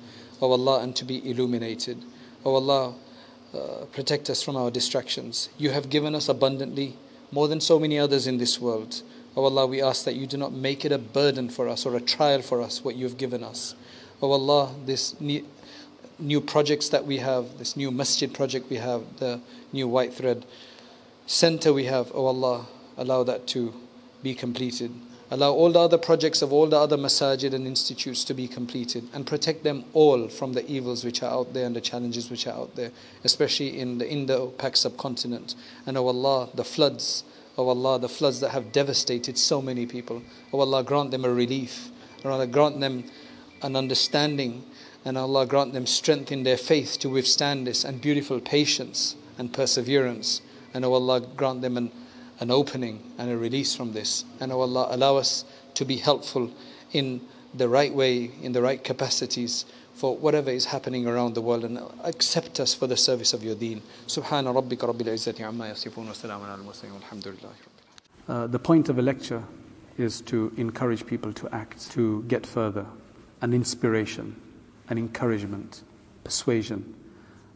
O 0.42 0.48
oh 0.48 0.52
Allah, 0.52 0.82
and 0.82 0.96
to 0.96 1.04
be 1.04 1.30
illuminated. 1.30 1.98
O 2.46 2.52
oh 2.52 2.56
Allah, 2.56 2.96
uh, 3.54 3.86
protect 3.92 4.30
us 4.30 4.42
from 4.42 4.56
our 4.56 4.72
distractions. 4.72 5.50
You 5.58 5.72
have 5.72 5.90
given 5.90 6.16
us 6.16 6.30
abundantly, 6.30 6.96
more 7.32 7.48
than 7.48 7.62
so 7.62 7.80
many 7.80 8.00
others 8.00 8.28
in 8.28 8.38
this 8.38 8.60
world. 8.60 9.02
O 9.36 9.42
oh 9.42 9.46
Allah, 9.46 9.66
we 9.68 9.82
ask 9.82 10.04
that 10.06 10.16
you 10.16 10.28
do 10.28 10.38
not 10.38 10.52
make 10.54 10.84
it 10.84 10.92
a 10.92 10.98
burden 10.98 11.50
for 11.50 11.70
us 11.70 11.86
or 11.86 11.96
a 11.96 12.02
trial 12.02 12.42
for 12.42 12.62
us, 12.62 12.84
what 12.84 12.96
you 12.96 13.06
have 13.06 13.18
given 13.18 13.44
us. 13.44 13.76
O 14.22 14.32
Allah, 14.32 14.74
this 14.86 15.20
new, 15.22 15.46
new 16.20 16.42
projects 16.42 16.90
that 16.90 17.06
we 17.06 17.18
have, 17.18 17.58
this 17.58 17.78
new 17.78 17.92
masjid 17.92 18.34
project 18.34 18.70
we 18.70 18.78
have, 18.78 19.02
the 19.18 19.40
new 19.72 19.88
white 19.88 20.14
thread 20.14 20.46
center 21.26 21.72
we 21.72 21.86
have, 21.86 22.12
O 22.14 22.26
Allah, 22.26 22.68
allow 22.98 23.24
that 23.24 23.48
to 23.48 23.74
be 24.22 24.36
completed. 24.36 24.92
Allow 25.34 25.54
all 25.54 25.72
the 25.72 25.80
other 25.80 25.98
projects 25.98 26.42
of 26.42 26.52
all 26.52 26.68
the 26.68 26.78
other 26.78 26.98
masajid 26.98 27.54
and 27.54 27.66
institutes 27.66 28.26
to 28.26 28.34
be 28.34 28.50
completed 28.50 29.08
and 29.14 29.26
protect 29.26 29.64
them 29.64 29.86
all 29.94 30.28
from 30.28 30.52
the 30.52 30.70
evils 30.70 31.06
which 31.06 31.24
are 31.24 31.32
out 31.32 31.54
there 31.54 31.66
and 31.66 31.74
the 31.74 31.80
challenges 31.80 32.30
which 32.30 32.48
are 32.48 32.54
out 32.54 32.76
there, 32.76 32.92
especially 33.24 33.80
in 33.80 33.98
the 33.98 34.10
Indo-Pak 34.10 34.76
subcontinent. 34.76 35.56
And 35.86 35.98
O 35.98 36.04
oh 36.04 36.08
Allah, 36.08 36.50
the 36.54 36.66
floods, 36.66 37.24
O 37.58 37.64
oh 37.64 37.70
Allah, 37.70 37.98
the 37.98 38.10
floods 38.10 38.42
that 38.42 38.50
have 38.50 38.74
devastated 38.74 39.38
so 39.38 39.62
many 39.62 39.86
people. 39.86 40.22
O 40.52 40.58
oh 40.58 40.60
Allah, 40.60 40.84
grant 40.84 41.12
them 41.12 41.24
a 41.24 41.32
relief. 41.32 41.92
O 42.26 42.30
Allah, 42.30 42.46
grant 42.46 42.82
them 42.82 43.06
an 43.62 43.78
understanding. 43.78 44.66
And 45.06 45.18
oh 45.18 45.22
Allah, 45.22 45.46
grant 45.46 45.72
them 45.72 45.86
strength 45.86 46.34
in 46.34 46.44
their 46.44 46.58
faith 46.58 47.00
to 47.00 47.10
withstand 47.10 47.66
this 47.66 47.86
and 47.86 48.02
beautiful 48.02 48.42
patience 48.42 49.16
and 49.38 49.54
perseverance. 49.54 50.42
And 50.74 50.84
O 50.84 50.92
Allah, 50.92 51.22
grant 51.22 51.62
them 51.62 51.78
an 51.78 51.94
an 52.42 52.50
opening 52.50 53.14
and 53.18 53.32
a 53.32 53.38
release 53.38 53.76
from 53.76 53.94
this. 53.94 54.26
And 54.40 54.52
oh 54.52 54.62
Allah, 54.62 54.88
allow 54.90 55.16
us 55.16 55.46
to 55.76 55.86
be 55.86 55.98
helpful 55.98 56.52
in 56.92 57.22
the 57.54 57.70
right 57.70 57.94
way, 57.94 58.32
in 58.42 58.52
the 58.52 58.62
right 58.62 58.84
capacities 58.84 59.66
for 59.94 60.18
whatever 60.18 60.50
is 60.50 60.66
happening 60.66 61.06
around 61.06 61.36
the 61.36 61.42
world 61.42 61.64
and 61.64 61.80
accept 62.04 62.60
us 62.60 62.74
for 62.74 62.88
the 62.88 62.98
service 62.98 63.34
of 63.34 63.44
your 63.44 63.56
deen. 63.56 63.82
Subhana 64.08 64.52
rabbika 64.54 64.92
rabbil 64.92 65.14
izzati 65.14 65.42
amma 65.42 65.66
yasifun 65.66 66.08
wa 66.08 66.14
salamun 66.14 66.48
ala 66.48 66.64
mursalin 66.64 67.46
uh, 68.28 68.48
The 68.48 68.60
point 68.60 68.90
of 68.90 68.98
a 68.98 69.02
lecture 69.04 69.44
is 69.98 70.22
to 70.22 70.52
encourage 70.58 71.06
people 71.06 71.32
to 71.34 71.48
act, 71.54 71.92
to 71.92 72.24
get 72.24 72.48
further, 72.48 72.88
an 73.42 73.54
inspiration, 73.54 74.36
an 74.90 74.98
encouragement, 74.98 75.84
persuasion. 76.24 76.96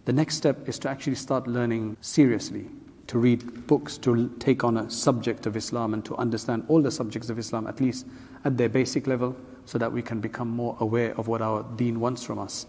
The 0.04 0.14
next 0.14 0.36
step 0.36 0.70
is 0.70 0.78
to 0.80 0.90
actually 0.90 1.16
start 1.16 1.48
learning 1.48 1.98
seriously 2.02 2.68
to 3.08 3.20
read 3.20 3.68
books, 3.68 3.98
to 4.00 4.30
take 4.40 4.64
on 4.64 4.78
a 4.78 4.90
subject 4.90 5.46
of 5.46 5.56
Islam 5.56 5.94
and 5.94 6.04
to 6.06 6.16
understand 6.16 6.66
all 6.68 6.82
the 6.82 6.92
subjects 6.92 7.30
of 7.30 7.38
Islam, 7.38 7.68
at 7.68 7.80
least 7.80 8.08
at 8.44 8.58
their 8.58 8.70
basic 8.70 9.08
level, 9.08 9.36
so 9.66 9.78
that 9.78 9.92
we 9.92 10.02
can 10.02 10.20
become 10.20 10.50
more 10.50 10.76
aware 10.80 11.18
of 11.18 11.28
what 11.28 11.42
our 11.42 11.64
deen 11.76 12.00
wants 12.00 12.24
from 12.24 12.40
us. 12.40 12.66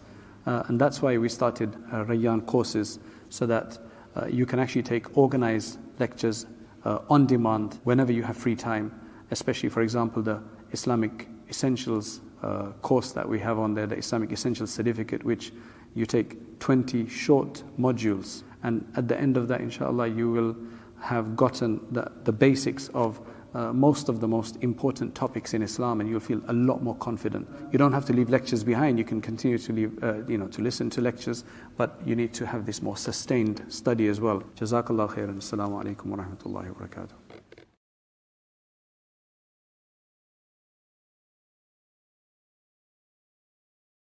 Uh, 0.46 0.62
and 0.68 0.80
that's 0.80 1.02
why 1.02 1.16
we 1.18 1.28
started 1.28 1.74
uh, 1.90 2.04
Rayyan 2.04 2.44
courses, 2.46 2.98
so 3.28 3.46
that 3.46 3.78
uh, 4.14 4.26
you 4.26 4.46
can 4.46 4.58
actually 4.58 4.82
take 4.82 5.16
organized 5.16 5.78
lectures 5.98 6.46
uh, 6.84 6.98
on 7.10 7.26
demand 7.26 7.78
whenever 7.84 8.12
you 8.12 8.22
have 8.22 8.36
free 8.36 8.56
time, 8.56 8.92
especially, 9.30 9.68
for 9.68 9.82
example, 9.82 10.22
the 10.22 10.40
Islamic 10.72 11.28
Essentials 11.48 12.20
uh, 12.42 12.66
course 12.82 13.12
that 13.12 13.28
we 13.28 13.38
have 13.40 13.58
on 13.58 13.74
there, 13.74 13.86
the 13.86 13.96
Islamic 13.96 14.32
Essentials 14.32 14.70
Certificate, 14.70 15.24
which 15.24 15.52
you 15.94 16.06
take 16.06 16.58
20 16.60 17.08
short 17.08 17.62
modules. 17.78 18.42
And 18.62 18.90
at 18.96 19.08
the 19.08 19.18
end 19.18 19.36
of 19.36 19.48
that, 19.48 19.60
inshallah, 19.60 20.08
you 20.08 20.30
will 20.30 20.56
have 21.00 21.36
gotten 21.36 21.80
the, 21.92 22.10
the 22.24 22.32
basics 22.32 22.88
of 22.94 23.20
uh, 23.54 23.72
most 23.72 24.08
of 24.10 24.20
the 24.20 24.28
most 24.28 24.56
important 24.62 25.14
topics 25.14 25.54
in 25.54 25.62
Islam, 25.62 26.00
and 26.00 26.10
you'll 26.10 26.20
feel 26.20 26.42
a 26.48 26.52
lot 26.52 26.82
more 26.82 26.96
confident. 26.96 27.48
You 27.72 27.78
don't 27.78 27.92
have 27.92 28.04
to 28.06 28.12
leave 28.12 28.28
lectures 28.28 28.62
behind. 28.62 28.98
You 28.98 29.04
can 29.04 29.20
continue 29.20 29.56
to 29.56 29.72
leave, 29.72 30.04
uh, 30.04 30.24
you 30.26 30.36
know, 30.36 30.46
to 30.48 30.60
listen 30.60 30.90
to 30.90 31.00
lectures, 31.00 31.44
but 31.76 31.98
you 32.04 32.14
need 32.16 32.34
to 32.34 32.46
have 32.46 32.66
this 32.66 32.82
more 32.82 32.96
sustained 32.96 33.64
study 33.68 34.08
as 34.08 34.20
well. 34.20 34.42
Jazakallah 34.56 35.08
khairan. 35.10 35.36
Assalamu 35.38 35.82
alaikum 35.82 36.06
wa 36.06 36.18
rahmatullahi 36.18 36.68
wa 36.68 36.86
barakatuh. 36.86 37.25